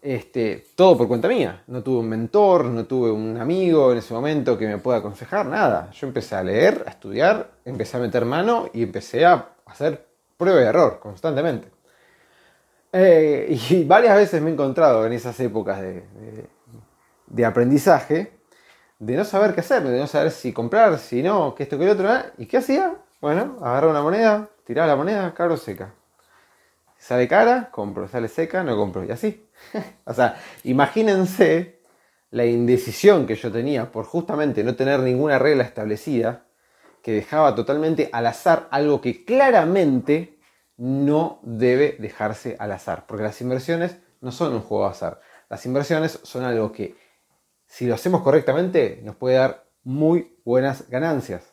este, 0.02 0.66
todo 0.76 0.98
por 0.98 1.08
cuenta 1.08 1.28
mía. 1.28 1.64
No 1.68 1.84
tuve 1.84 2.00
un 2.00 2.10
mentor, 2.10 2.66
no 2.66 2.86
tuve 2.86 3.12
un 3.12 3.38
amigo 3.38 3.92
en 3.92 3.98
ese 3.98 4.14
momento 4.14 4.58
que 4.58 4.68
me 4.68 4.78
pueda 4.78 5.00
aconsejar, 5.00 5.46
nada. 5.46 5.92
Yo 5.92 6.08
empecé 6.08 6.36
a 6.36 6.44
leer, 6.44 6.84
a 6.88 6.92
estudiar, 6.92 7.52
empecé 7.66 7.98
a 7.98 8.00
meter 8.00 8.26
mano 8.26 8.70
y 8.74 8.84
empecé 8.84 9.26
a 9.26 9.50
hacer 9.66 10.06
prueba 10.38 10.62
y 10.62 10.66
error 10.66 11.00
constantemente. 11.00 11.70
Eh, 12.92 13.58
y 13.70 13.84
varias 13.86 14.16
veces 14.16 14.42
me 14.42 14.50
he 14.50 14.54
encontrado 14.54 15.06
en 15.06 15.14
esas 15.14 15.40
épocas 15.40 15.82
de, 15.82 17.46
aprendizaje 17.46 18.34
de 18.98 19.16
no 19.16 19.24
saber 19.24 19.54
qué 19.54 19.62
hacer, 19.62 19.84
de 19.84 20.00
no 20.00 20.08
saber 20.08 20.32
si 20.32 20.52
comprar, 20.52 20.98
si 20.98 21.22
no, 21.22 21.56
que 21.56 21.64
esto, 21.64 21.78
que 21.78 21.86
lo 21.86 21.92
otro. 21.92 22.14
¿eh? 22.14 22.24
¿Y 22.38 22.46
qué 22.46 22.58
hacía? 22.58 22.96
Bueno, 23.22 23.58
agarraba 23.62 23.92
una 23.92 24.02
moneda, 24.02 24.50
tiraba 24.66 24.88
la 24.88 24.96
moneda, 24.96 25.34
caro 25.34 25.58
seca. 25.58 25.94
Sale 27.00 27.30
cara, 27.30 27.72
compro, 27.72 28.10
sale 28.10 28.28
seca, 28.28 28.62
no 28.64 28.76
compro. 28.76 29.06
Y 29.06 29.12
así. 29.12 29.50
o 30.06 30.14
sea, 30.14 30.38
imagínense 30.64 31.80
la 32.30 32.46
indecisión 32.46 33.26
que 33.26 33.36
yo 33.36 33.52
tenía 33.52 33.92
por 33.92 34.06
justamente 34.06 34.64
no 34.64 34.76
tener 34.76 35.00
ninguna 35.00 35.40
regla 35.40 35.64
establecida 35.64 36.46
que 37.02 37.14
dejaba 37.14 37.56
totalmente 37.56 38.10
al 38.12 38.28
azar 38.28 38.68
algo 38.70 39.00
que 39.00 39.24
claramente 39.24 40.38
no 40.76 41.40
debe 41.44 41.96
dejarse 42.00 42.58
al 42.60 42.74
azar. 42.74 43.06
Porque 43.08 43.24
las 43.24 43.40
inversiones 43.40 43.98
no 44.20 44.34
son 44.34 44.54
un 44.54 44.62
juego 44.62 44.84
de 44.84 44.92
azar. 44.92 45.22
Las 45.50 45.66
inversiones 45.66 46.20
son 46.24 46.44
algo 46.44 46.74
que, 46.74 46.98
si 47.66 47.88
lo 47.88 47.96
hacemos 47.96 48.22
correctamente, 48.22 49.00
nos 49.04 49.16
puede 49.16 49.38
dar 49.38 49.66
muy 49.84 50.38
buenas 50.44 50.90
ganancias 50.90 51.49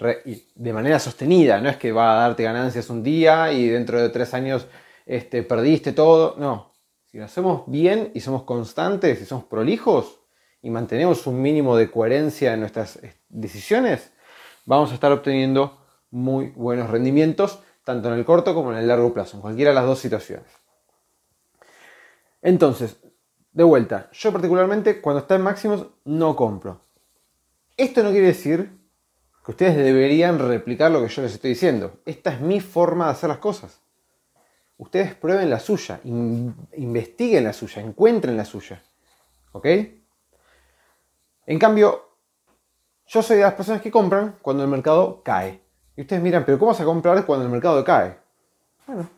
de 0.00 0.72
manera 0.72 0.98
sostenida, 0.98 1.60
no 1.60 1.68
es 1.68 1.76
que 1.76 1.92
va 1.92 2.12
a 2.16 2.20
darte 2.22 2.42
ganancias 2.42 2.88
un 2.88 3.02
día 3.02 3.52
y 3.52 3.68
dentro 3.68 4.00
de 4.00 4.08
tres 4.08 4.32
años 4.32 4.66
este, 5.04 5.42
perdiste 5.42 5.92
todo, 5.92 6.36
no. 6.38 6.72
Si 7.04 7.18
lo 7.18 7.24
hacemos 7.24 7.64
bien 7.66 8.10
y 8.14 8.20
somos 8.20 8.44
constantes 8.44 9.20
y 9.20 9.26
somos 9.26 9.44
prolijos 9.44 10.20
y 10.62 10.70
mantenemos 10.70 11.26
un 11.26 11.42
mínimo 11.42 11.76
de 11.76 11.90
coherencia 11.90 12.54
en 12.54 12.60
nuestras 12.60 12.96
eh, 12.96 13.14
decisiones, 13.28 14.12
vamos 14.64 14.90
a 14.90 14.94
estar 14.94 15.12
obteniendo 15.12 15.78
muy 16.10 16.48
buenos 16.56 16.88
rendimientos, 16.88 17.60
tanto 17.84 18.08
en 18.08 18.18
el 18.18 18.24
corto 18.24 18.54
como 18.54 18.72
en 18.72 18.78
el 18.78 18.88
largo 18.88 19.12
plazo, 19.12 19.36
en 19.36 19.42
cualquiera 19.42 19.72
de 19.72 19.74
las 19.74 19.86
dos 19.86 19.98
situaciones. 19.98 20.46
Entonces, 22.40 22.96
de 23.52 23.64
vuelta, 23.64 24.08
yo 24.12 24.32
particularmente 24.32 25.02
cuando 25.02 25.20
está 25.20 25.34
en 25.34 25.42
máximos 25.42 25.88
no 26.04 26.36
compro. 26.36 26.80
Esto 27.76 28.02
no 28.02 28.12
quiere 28.12 28.28
decir 28.28 28.79
ustedes 29.50 29.76
deberían 29.76 30.38
replicar 30.38 30.90
lo 30.90 31.02
que 31.02 31.08
yo 31.08 31.22
les 31.22 31.34
estoy 31.34 31.50
diciendo. 31.50 32.00
Esta 32.06 32.32
es 32.32 32.40
mi 32.40 32.60
forma 32.60 33.06
de 33.06 33.12
hacer 33.12 33.28
las 33.28 33.38
cosas. 33.38 33.80
Ustedes 34.78 35.14
prueben 35.14 35.50
la 35.50 35.58
suya, 35.60 36.00
investiguen 36.04 37.44
la 37.44 37.52
suya, 37.52 37.82
encuentren 37.82 38.36
la 38.36 38.44
suya. 38.44 38.82
¿Ok? 39.52 39.66
En 41.46 41.58
cambio, 41.58 42.10
yo 43.06 43.22
soy 43.22 43.38
de 43.38 43.42
las 43.42 43.54
personas 43.54 43.82
que 43.82 43.90
compran 43.90 44.38
cuando 44.40 44.62
el 44.62 44.68
mercado 44.68 45.20
cae. 45.22 45.60
Y 45.96 46.02
ustedes 46.02 46.22
miran, 46.22 46.44
pero 46.44 46.58
¿cómo 46.58 46.70
vas 46.70 46.80
a 46.80 46.84
comprar 46.84 47.26
cuando 47.26 47.44
el 47.44 47.50
mercado 47.50 47.84
cae? 47.84 48.18
Bueno, 48.86 49.10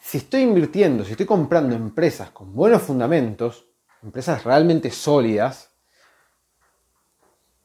si 0.00 0.18
estoy 0.18 0.42
invirtiendo, 0.42 1.04
si 1.04 1.10
estoy 1.10 1.26
comprando 1.26 1.74
empresas 1.74 2.30
con 2.30 2.54
buenos 2.54 2.82
fundamentos, 2.82 3.66
empresas 4.02 4.44
realmente 4.44 4.90
sólidas, 4.90 5.72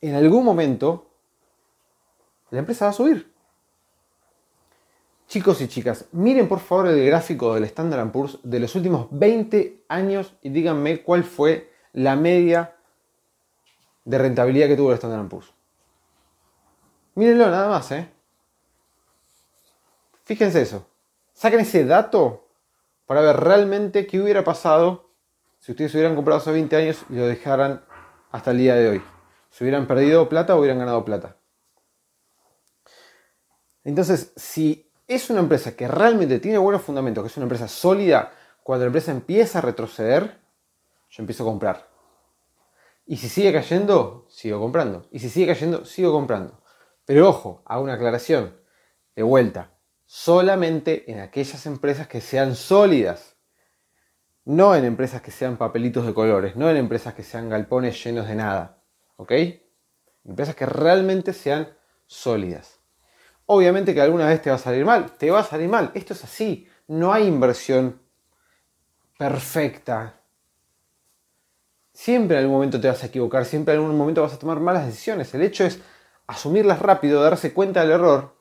en 0.02 0.16
algún 0.16 0.44
momento 0.44 1.11
la 2.52 2.60
empresa 2.60 2.86
va 2.86 2.92
a 2.92 2.94
subir. 2.94 3.32
Chicos 5.28 5.62
y 5.62 5.70
chicas, 5.70 6.06
miren 6.12 6.50
por 6.50 6.60
favor 6.60 6.88
el 6.88 7.06
gráfico 7.06 7.56
del 7.56 7.64
Standard 7.64 8.12
Poor's 8.12 8.38
de 8.44 8.60
los 8.60 8.76
últimos 8.76 9.08
20 9.12 9.86
años 9.88 10.34
y 10.42 10.50
díganme 10.50 11.02
cuál 11.04 11.24
fue 11.24 11.72
la 11.94 12.18
media 12.18 12.76
de 14.04 14.18
rentabilidad 14.18 14.68
que 14.68 14.76
tuvo 14.76 14.90
el 14.90 14.96
Standard 14.96 15.30
Poor's. 15.30 15.54
Mírenlo 17.16 17.50
nada 17.50 17.70
más, 17.70 17.92
¿eh? 17.92 18.10
Fíjense 20.26 20.62
eso. 20.62 20.86
Saquen 21.34 21.62
ese 21.62 21.86
dato 21.86 22.48
para 23.06 23.22
ver 23.22 23.38
realmente 23.38 24.06
qué 24.08 24.22
hubiera 24.22 24.44
pasado 24.44 25.10
si 25.60 25.72
ustedes 25.72 25.94
hubieran 25.94 26.16
comprado 26.16 26.40
hace 26.40 26.52
20 26.52 26.76
años 26.76 27.06
y 27.10 27.16
lo 27.16 27.28
dejaran 27.28 27.84
hasta 28.32 28.52
el 28.52 28.58
día 28.58 28.76
de 28.76 28.90
hoy. 28.90 29.02
Si 29.50 29.64
hubieran 29.64 29.88
perdido 29.88 30.28
plata 30.28 30.56
o 30.56 30.60
hubieran 30.60 30.80
ganado 30.80 31.06
plata. 31.06 31.38
Entonces, 33.84 34.34
si 34.36 34.92
es 35.08 35.30
una 35.30 35.40
empresa 35.40 35.76
que 35.76 35.88
realmente 35.88 36.40
tiene 36.40 36.58
buenos 36.58 36.82
fundamentos, 36.82 37.24
que 37.24 37.28
es 37.28 37.38
una 37.38 37.46
empresa 37.46 37.68
sólida, 37.68 38.32
cuando 38.64 38.86
la 38.86 38.88
empresa 38.88 39.12
empieza 39.12 39.60
a 39.60 39.62
retroceder, 39.62 40.40
yo 41.10 41.22
empiezo 41.24 41.44
a 41.44 41.48
comprar. 41.48 41.90
Y 43.06 43.18
si 43.18 43.28
sigue 43.28 43.52
cayendo, 43.52 44.26
sigo 44.30 44.60
comprando. 44.60 45.08
Y 45.12 45.20
si 45.20 45.30
sigue 45.30 45.48
cayendo, 45.48 45.84
sigo 45.86 46.12
comprando. 46.12 46.62
Pero 47.06 47.28
ojo, 47.28 47.62
hago 47.66 47.84
una 47.84 47.94
aclaración. 47.96 48.56
De 49.16 49.24
vuelta, 49.24 49.72
solamente 50.06 51.12
en 51.12 51.20
aquellas 51.20 51.66
empresas 51.66 52.08
que 52.08 52.22
sean 52.22 52.56
sólidas. 52.56 53.36
No 54.46 54.76
en 54.76 54.86
empresas 54.86 55.22
que 55.22 55.32
sean 55.32 55.58
papelitos 55.58 56.06
de 56.06 56.14
colores, 56.14 56.56
no 56.56 56.70
en 56.70 56.78
empresas 56.78 57.14
que 57.14 57.24
sean 57.24 57.50
galpones 57.50 58.02
llenos 58.04 58.28
de 58.28 58.36
nada. 58.36 58.82
¿Ok? 59.18 59.34
Empresas 60.24 60.56
que 60.56 60.66
realmente 60.66 61.34
sean 61.34 61.76
sólidas. 62.06 62.81
Obviamente 63.54 63.94
que 63.94 64.00
alguna 64.00 64.28
vez 64.28 64.42
te 64.42 64.50
va 64.50 64.56
a 64.56 64.60
salir 64.60 64.86
mal, 64.86 65.12
te 65.12 65.30
va 65.30 65.42
a 65.42 65.44
salir 65.44 65.68
mal. 65.68 65.92
Esto 65.94 66.14
es 66.14 66.24
así. 66.24 66.70
No 66.88 67.12
hay 67.12 67.28
inversión 67.28 68.00
perfecta. 69.18 70.14
Siempre 71.92 72.38
en 72.38 72.44
algún 72.44 72.56
momento 72.56 72.80
te 72.80 72.88
vas 72.88 73.04
a 73.04 73.08
equivocar, 73.08 73.44
siempre 73.44 73.74
en 73.74 73.82
algún 73.82 73.98
momento 73.98 74.22
vas 74.22 74.32
a 74.32 74.40
tomar 74.40 74.62
malas 74.62 74.86
decisiones. 74.86 75.34
El 75.34 75.42
hecho 75.42 75.66
es 75.66 75.82
asumirlas 76.28 76.80
rápido, 76.80 77.22
darse 77.22 77.54
cuenta 77.54 77.82
del 77.82 77.92
error, 77.92 78.34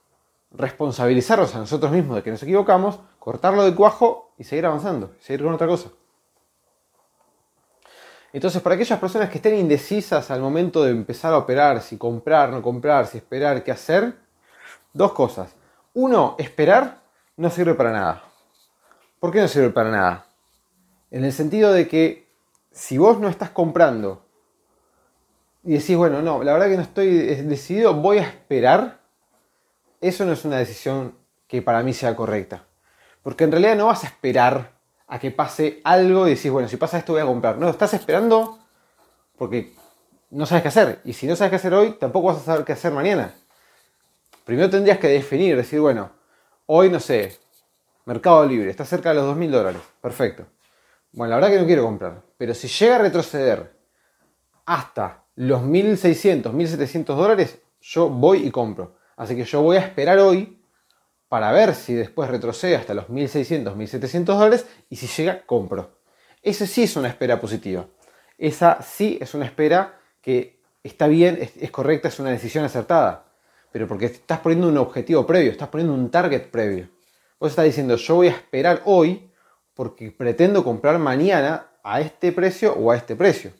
responsabilizarnos 0.53 1.57
a 1.57 1.59
nosotros 1.59 1.91
mismos 1.91 2.15
de 2.15 2.23
que 2.23 2.31
nos 2.31 2.45
equivocamos, 2.45 3.01
cortarlo 3.19 3.65
de 3.65 3.75
cuajo 3.75 4.33
y 4.39 4.45
seguir 4.45 4.67
avanzando, 4.67 5.17
seguir 5.19 5.43
con 5.43 5.53
otra 5.53 5.67
cosa. 5.67 5.89
Entonces, 8.33 8.63
para 8.63 8.77
aquellas 8.77 9.01
personas 9.01 9.29
que 9.29 9.39
estén 9.39 9.57
indecisas 9.57 10.31
al 10.31 10.41
momento 10.41 10.85
de 10.85 10.93
empezar 10.93 11.33
a 11.33 11.39
operar, 11.39 11.83
si 11.83 11.99
comprar, 11.99 12.51
no 12.51 12.63
comprar, 12.63 13.09
si 13.09 13.19
esperar, 13.19 13.65
qué 13.65 13.73
hacer, 13.73 14.30
dos 14.93 15.13
cosas. 15.13 15.55
Uno, 15.95 16.37
esperar 16.39 17.01
no 17.37 17.51
sirve 17.51 17.75
para 17.75 17.93
nada. 17.93 18.23
¿Por 19.19 19.33
qué 19.33 19.41
no 19.41 19.49
sirve 19.49 19.71
para 19.71 19.91
nada? 19.91 20.27
En 21.11 21.25
el 21.25 21.33
sentido 21.33 21.73
de 21.73 21.89
que 21.89 22.29
si 22.71 22.99
vos 22.99 23.19
no 23.19 23.29
estás 23.29 23.51
comprando 23.51 24.25
y 25.65 25.73
decís, 25.73 25.97
bueno, 25.97 26.23
no, 26.23 26.43
la 26.43 26.53
verdad 26.53 26.69
que 26.69 26.77
no 26.77 26.83
estoy 26.83 27.09
decidido, 27.43 27.95
voy 27.95 28.19
a 28.19 28.23
esperar, 28.23 29.01
eso 30.01 30.25
no 30.25 30.33
es 30.33 30.45
una 30.45 30.59
decisión 30.59 31.15
que 31.47 31.61
para 31.61 31.83
mí 31.83 31.93
sea 31.93 32.17
correcta. 32.17 32.65
Porque 33.23 33.45
en 33.45 33.53
realidad 33.53 33.77
no 33.77 33.87
vas 33.87 34.05
a 34.05 34.07
esperar 34.07 34.73
a 35.07 35.19
que 35.19 35.31
pase 35.31 35.81
algo 35.85 36.27
y 36.27 36.35
decís, 36.37 36.51
bueno, 36.51 36.69
si 36.69 36.77
pasa 36.77 36.99
esto 36.99 37.13
voy 37.13 37.23
a 37.23 37.27
comprar. 37.27 37.59
No, 37.59 37.69
estás 37.69 37.93
esperando 37.93 38.59
porque 39.37 39.75
no 40.31 40.47
sabes 40.47 40.63
qué 40.63 40.69
hacer. 40.69 41.01
Y 41.05 41.13
si 41.13 41.27
no 41.27 41.37
sabes 41.37 41.51
qué 41.51 41.57
hacer 41.57 41.75
hoy, 41.75 41.93
tampoco 41.93 42.29
vas 42.29 42.39
a 42.39 42.45
saber 42.45 42.65
qué 42.65 42.73
hacer 42.73 42.93
mañana. 42.93 43.35
Primero 44.51 44.69
tendrías 44.69 44.99
que 44.99 45.07
definir, 45.07 45.55
decir, 45.55 45.79
bueno, 45.79 46.11
hoy 46.67 46.91
no 46.91 46.99
sé, 46.99 47.39
Mercado 48.05 48.45
Libre, 48.45 48.69
está 48.69 48.85
cerca 48.85 49.11
de 49.11 49.15
los 49.15 49.37
2.000 49.37 49.49
dólares. 49.49 49.81
Perfecto. 50.03 50.45
Bueno, 51.13 51.31
la 51.31 51.37
verdad 51.37 51.51
que 51.51 51.61
no 51.61 51.67
quiero 51.67 51.85
comprar. 51.85 52.25
Pero 52.37 52.53
si 52.53 52.67
llega 52.67 52.97
a 52.97 52.99
retroceder 52.99 53.77
hasta 54.67 55.23
los 55.37 55.63
1.600, 55.63 56.53
1.700 56.53 57.05
dólares, 57.15 57.61
yo 57.81 58.09
voy 58.09 58.45
y 58.45 58.51
compro. 58.51 58.97
Así 59.17 59.37
que 59.37 59.45
yo 59.45 59.63
voy 59.63 59.77
a 59.77 59.83
esperar 59.83 60.19
hoy 60.19 60.61
para 61.29 61.53
ver 61.53 61.77
si 61.77 61.95
después 61.95 62.29
retrocede 62.29 62.75
hasta 62.75 62.93
los 62.93 63.07
1.600, 63.07 63.77
1.700 63.77 64.25
dólares 64.25 64.67
y 64.89 64.97
si 64.97 65.07
llega, 65.07 65.47
compro. 65.47 66.01
Esa 66.43 66.67
sí 66.67 66.83
es 66.83 66.97
una 66.97 67.07
espera 67.07 67.41
positiva. 67.41 67.87
Esa 68.37 68.83
sí 68.83 69.17
es 69.21 69.33
una 69.33 69.45
espera 69.45 70.01
que 70.21 70.61
está 70.83 71.07
bien, 71.07 71.39
es, 71.41 71.57
es 71.57 71.71
correcta, 71.71 72.09
es 72.09 72.19
una 72.19 72.31
decisión 72.31 72.65
acertada. 72.65 73.30
Pero 73.73 73.87
porque 73.87 74.07
estás 74.07 74.41
poniendo 74.41 74.69
un 74.69 74.79
objetivo 74.79 75.27
previo, 75.27 75.53
estás 75.53 75.69
poniendo 75.69 75.95
un 75.95 76.11
target 76.11 76.51
previo. 76.51 76.89
Vos 77.39 77.51
estás 77.51 77.65
diciendo, 77.65 77.97
yo 77.97 78.15
voy 78.17 78.29
a 78.29 78.33
esperar 78.33 78.83
hoy 78.85 79.31
porque 79.75 80.11
pretendo 80.11 80.63
comprar 80.65 80.99
mañana 80.99 81.67
a 81.83 82.01
este 82.01 82.33
precio 82.33 82.75
o 82.75 82.91
a 82.91 82.97
este 82.97 83.17
precio. 83.17 83.53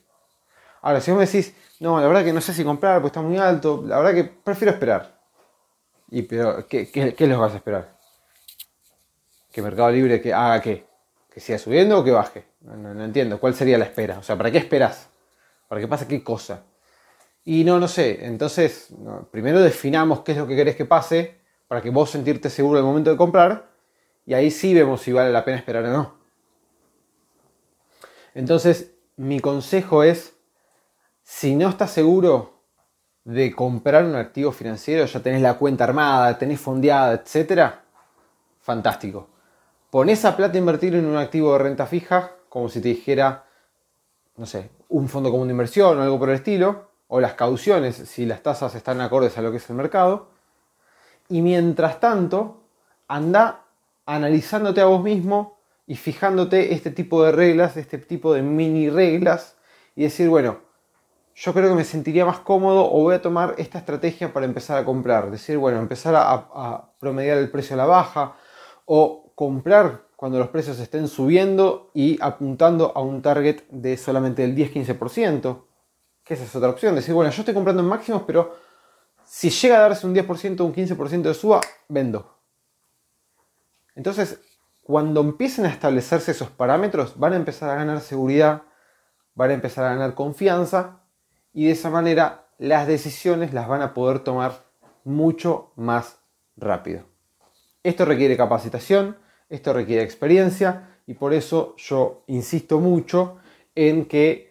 Ahora, 0.81 1.01
si 1.01 1.11
vos 1.11 1.19
me 1.19 1.25
decís, 1.25 1.55
no, 1.79 1.99
la 1.99 2.07
verdad 2.07 2.23
que 2.23 2.33
no 2.33 2.41
sé 2.41 2.53
si 2.53 2.63
comprar 2.63 3.01
porque 3.01 3.07
está 3.07 3.21
muy 3.21 3.37
alto, 3.37 3.83
la 3.85 3.97
verdad 3.99 4.13
que 4.13 4.23
prefiero 4.23 4.73
esperar. 4.73 5.19
¿Y 6.09 6.23
pero 6.23 6.67
qué, 6.67 6.91
qué, 6.91 7.15
qué 7.15 7.27
les 7.27 7.37
vas 7.37 7.53
a 7.53 7.57
esperar? 7.57 7.97
¿Que 9.51 9.61
Mercado 9.61 9.91
Libre 9.91 10.21
que 10.21 10.33
haga 10.33 10.61
qué? 10.61 10.85
¿Que 11.33 11.39
siga 11.39 11.57
subiendo 11.57 11.99
o 11.99 12.03
que 12.03 12.11
baje? 12.11 12.45
No, 12.61 13.03
entiendo. 13.03 13.39
¿Cuál 13.39 13.53
sería 13.53 13.77
la 13.77 13.85
espera? 13.85 14.19
O 14.19 14.23
sea, 14.23 14.37
¿para 14.37 14.51
qué 14.51 14.57
esperas? 14.57 15.09
¿Para 15.67 15.81
que 15.81 15.87
pase 15.87 16.07
qué 16.07 16.23
cosa? 16.23 16.63
Y 17.43 17.63
no, 17.63 17.79
no 17.79 17.87
sé. 17.87 18.25
Entonces, 18.25 18.89
primero 19.31 19.59
definamos 19.59 20.21
qué 20.21 20.33
es 20.33 20.37
lo 20.37 20.47
que 20.47 20.55
querés 20.55 20.75
que 20.75 20.85
pase 20.85 21.39
para 21.67 21.81
que 21.81 21.89
vos 21.89 22.09
sentirte 22.09 22.49
seguro 22.49 22.79
el 22.79 22.85
momento 22.85 23.09
de 23.09 23.17
comprar 23.17 23.71
y 24.25 24.33
ahí 24.33 24.51
sí 24.51 24.73
vemos 24.73 25.01
si 25.01 25.11
vale 25.11 25.31
la 25.31 25.43
pena 25.43 25.57
esperar 25.57 25.85
o 25.85 25.91
no. 25.91 26.15
Entonces, 28.33 28.93
mi 29.17 29.39
consejo 29.39 30.03
es, 30.03 30.35
si 31.23 31.55
no 31.55 31.69
estás 31.69 31.91
seguro 31.91 32.61
de 33.23 33.53
comprar 33.53 34.05
un 34.05 34.15
activo 34.15 34.51
financiero, 34.51 35.05
ya 35.05 35.19
tenés 35.19 35.41
la 35.41 35.57
cuenta 35.57 35.83
armada, 35.83 36.37
tenés 36.37 36.59
fondeada, 36.59 37.13
etc., 37.13 37.73
fantástico. 38.61 39.29
Pon 39.89 40.09
esa 40.09 40.37
plata 40.37 40.55
a 40.55 40.59
invertir 40.59 40.95
en 40.95 41.05
un 41.05 41.17
activo 41.17 41.53
de 41.53 41.59
renta 41.59 41.85
fija, 41.85 42.31
como 42.47 42.69
si 42.69 42.79
te 42.81 42.89
dijera, 42.89 43.45
no 44.37 44.45
sé, 44.45 44.69
un 44.89 45.09
fondo 45.09 45.31
común 45.31 45.47
de 45.47 45.51
inversión 45.51 45.99
o 45.99 46.01
algo 46.01 46.17
por 46.17 46.29
el 46.29 46.35
estilo, 46.35 46.90
o 47.13 47.19
las 47.19 47.33
cauciones, 47.33 47.97
si 47.97 48.25
las 48.25 48.41
tasas 48.41 48.73
están 48.73 49.01
acordes 49.01 49.37
a 49.37 49.41
lo 49.41 49.51
que 49.51 49.57
es 49.57 49.69
el 49.69 49.75
mercado. 49.75 50.29
Y 51.27 51.41
mientras 51.41 51.99
tanto, 51.99 52.63
anda 53.09 53.65
analizándote 54.05 54.79
a 54.79 54.85
vos 54.85 55.03
mismo 55.03 55.59
y 55.85 55.97
fijándote 55.97 56.73
este 56.73 56.89
tipo 56.89 57.21
de 57.25 57.33
reglas, 57.33 57.75
este 57.75 57.97
tipo 57.97 58.33
de 58.33 58.41
mini 58.41 58.89
reglas 58.89 59.57
y 59.93 60.03
decir, 60.03 60.29
bueno, 60.29 60.59
yo 61.35 61.53
creo 61.53 61.67
que 61.67 61.75
me 61.75 61.83
sentiría 61.83 62.25
más 62.25 62.39
cómodo 62.39 62.85
o 62.85 63.03
voy 63.03 63.15
a 63.15 63.21
tomar 63.21 63.55
esta 63.57 63.79
estrategia 63.79 64.31
para 64.31 64.45
empezar 64.45 64.77
a 64.77 64.85
comprar. 64.85 65.29
Decir, 65.31 65.57
bueno, 65.57 65.79
empezar 65.79 66.15
a, 66.15 66.31
a 66.31 66.91
promediar 66.97 67.39
el 67.39 67.51
precio 67.51 67.73
a 67.73 67.77
la 67.77 67.85
baja 67.87 68.37
o 68.85 69.33
comprar 69.35 70.03
cuando 70.15 70.39
los 70.39 70.47
precios 70.47 70.79
estén 70.79 71.09
subiendo 71.09 71.91
y 71.93 72.17
apuntando 72.21 72.93
a 72.95 73.01
un 73.01 73.21
target 73.21 73.63
de 73.69 73.97
solamente 73.97 74.45
el 74.45 74.55
10-15%, 74.55 75.70
que 76.23 76.33
esa 76.35 76.43
es 76.43 76.55
otra 76.55 76.69
opción. 76.69 76.95
Decir, 76.95 77.13
bueno, 77.13 77.31
yo 77.31 77.41
estoy 77.41 77.53
comprando 77.53 77.81
en 77.81 77.89
máximos, 77.89 78.23
pero 78.25 78.55
si 79.25 79.49
llega 79.49 79.77
a 79.77 79.81
darse 79.81 80.05
un 80.05 80.15
10% 80.15 80.59
o 80.59 80.65
un 80.65 80.73
15% 80.73 81.21
de 81.21 81.33
suba, 81.33 81.61
vendo. 81.87 82.37
Entonces, 83.95 84.39
cuando 84.81 85.21
empiecen 85.21 85.65
a 85.65 85.69
establecerse 85.69 86.31
esos 86.31 86.49
parámetros, 86.49 87.17
van 87.17 87.33
a 87.33 87.37
empezar 87.37 87.69
a 87.69 87.75
ganar 87.75 88.01
seguridad, 88.01 88.63
van 89.35 89.51
a 89.51 89.53
empezar 89.53 89.85
a 89.85 89.95
ganar 89.95 90.15
confianza 90.15 91.01
y 91.53 91.65
de 91.65 91.71
esa 91.71 91.89
manera 91.89 92.47
las 92.57 92.87
decisiones 92.87 93.53
las 93.53 93.67
van 93.67 93.81
a 93.81 93.93
poder 93.93 94.19
tomar 94.19 94.65
mucho 95.03 95.71
más 95.75 96.19
rápido. 96.55 97.03
Esto 97.83 98.05
requiere 98.05 98.37
capacitación, 98.37 99.17
esto 99.49 99.73
requiere 99.73 100.03
experiencia 100.03 100.99
y 101.07 101.15
por 101.15 101.33
eso 101.33 101.75
yo 101.77 102.23
insisto 102.27 102.79
mucho 102.79 103.37
en 103.75 104.05
que 104.05 104.50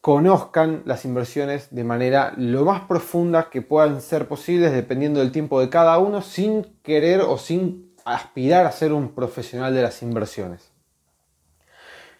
conozcan 0.00 0.82
las 0.86 1.04
inversiones 1.04 1.68
de 1.70 1.84
manera 1.84 2.32
lo 2.36 2.64
más 2.64 2.82
profunda 2.82 3.50
que 3.50 3.60
puedan 3.60 4.00
ser 4.00 4.28
posibles 4.28 4.72
dependiendo 4.72 5.20
del 5.20 5.32
tiempo 5.32 5.60
de 5.60 5.68
cada 5.68 5.98
uno 5.98 6.22
sin 6.22 6.64
querer 6.82 7.20
o 7.20 7.36
sin 7.36 7.94
aspirar 8.04 8.64
a 8.64 8.72
ser 8.72 8.92
un 8.92 9.14
profesional 9.14 9.74
de 9.74 9.82
las 9.82 10.02
inversiones. 10.02 10.70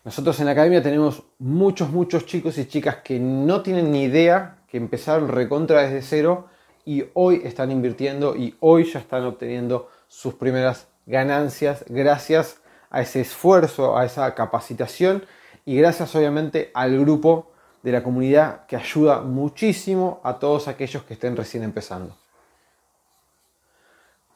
Nosotros 0.05 0.39
en 0.41 0.47
la 0.47 0.53
academia 0.53 0.83
tenemos 0.83 1.23
muchos, 1.39 1.91
muchos 1.91 2.27
chicos 2.27 2.59
y 2.59 2.67
chicas 2.67 2.97
que 3.05 3.19
no 3.19 3.63
tienen 3.63 3.93
ni 3.93 4.05
idea, 4.05 4.59
que 4.69 4.77
empezaron 4.77 5.29
recontra 5.29 5.83
desde 5.83 6.03
cero 6.03 6.49
y 6.85 7.05
hoy 7.15 7.43
están 7.45 7.71
invirtiendo 7.71 8.37
y 8.37 8.57
hoy 8.61 8.91
ya 8.91 8.99
están 8.99 9.25
obteniendo 9.25 9.89
sus 10.09 10.35
primeras 10.35 10.89
ganancias 11.07 11.85
gracias 11.89 12.61
a 12.91 13.03
ese 13.03 13.21
esfuerzo, 13.21 13.97
a 13.97 14.05
esa 14.05 14.35
capacitación 14.35 15.25
y 15.65 15.77
gracias 15.77 16.15
obviamente 16.15 16.71
al 16.75 16.99
grupo 16.99 17.50
de 17.83 17.93
la 17.93 18.03
comunidad 18.03 18.67
que 18.67 18.77
ayuda 18.77 19.21
muchísimo 19.21 20.21
a 20.23 20.39
todos 20.39 20.69
aquellos 20.69 21.03
que 21.05 21.15
estén 21.15 21.37
recién 21.37 21.63
empezando. 21.63 22.17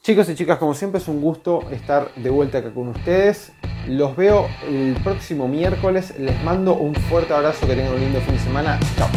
Chicos 0.03 0.29
y 0.29 0.35
chicas, 0.35 0.59
como 0.59 0.75
siempre 0.75 1.01
es 1.01 1.09
un 1.09 1.23
gusto 1.23 1.71
estar 1.71 2.15
de 2.15 2.29
vuelta 2.29 2.59
acá 2.59 2.75
con 2.75 2.89
ustedes. 2.89 3.53
Los 3.89 4.15
veo 4.17 4.49
el 4.69 4.99
próximo 5.03 5.49
miércoles. 5.49 6.19
Les 6.19 6.43
mando 6.45 6.75
un 6.75 6.95
fuerte 6.95 7.33
abrazo, 7.33 7.67
que 7.67 7.75
tengan 7.75 7.95
un 7.95 8.01
lindo 8.01 8.21
fin 8.21 8.35
de 8.35 8.41
semana. 8.41 8.79
Chao. 8.99 9.09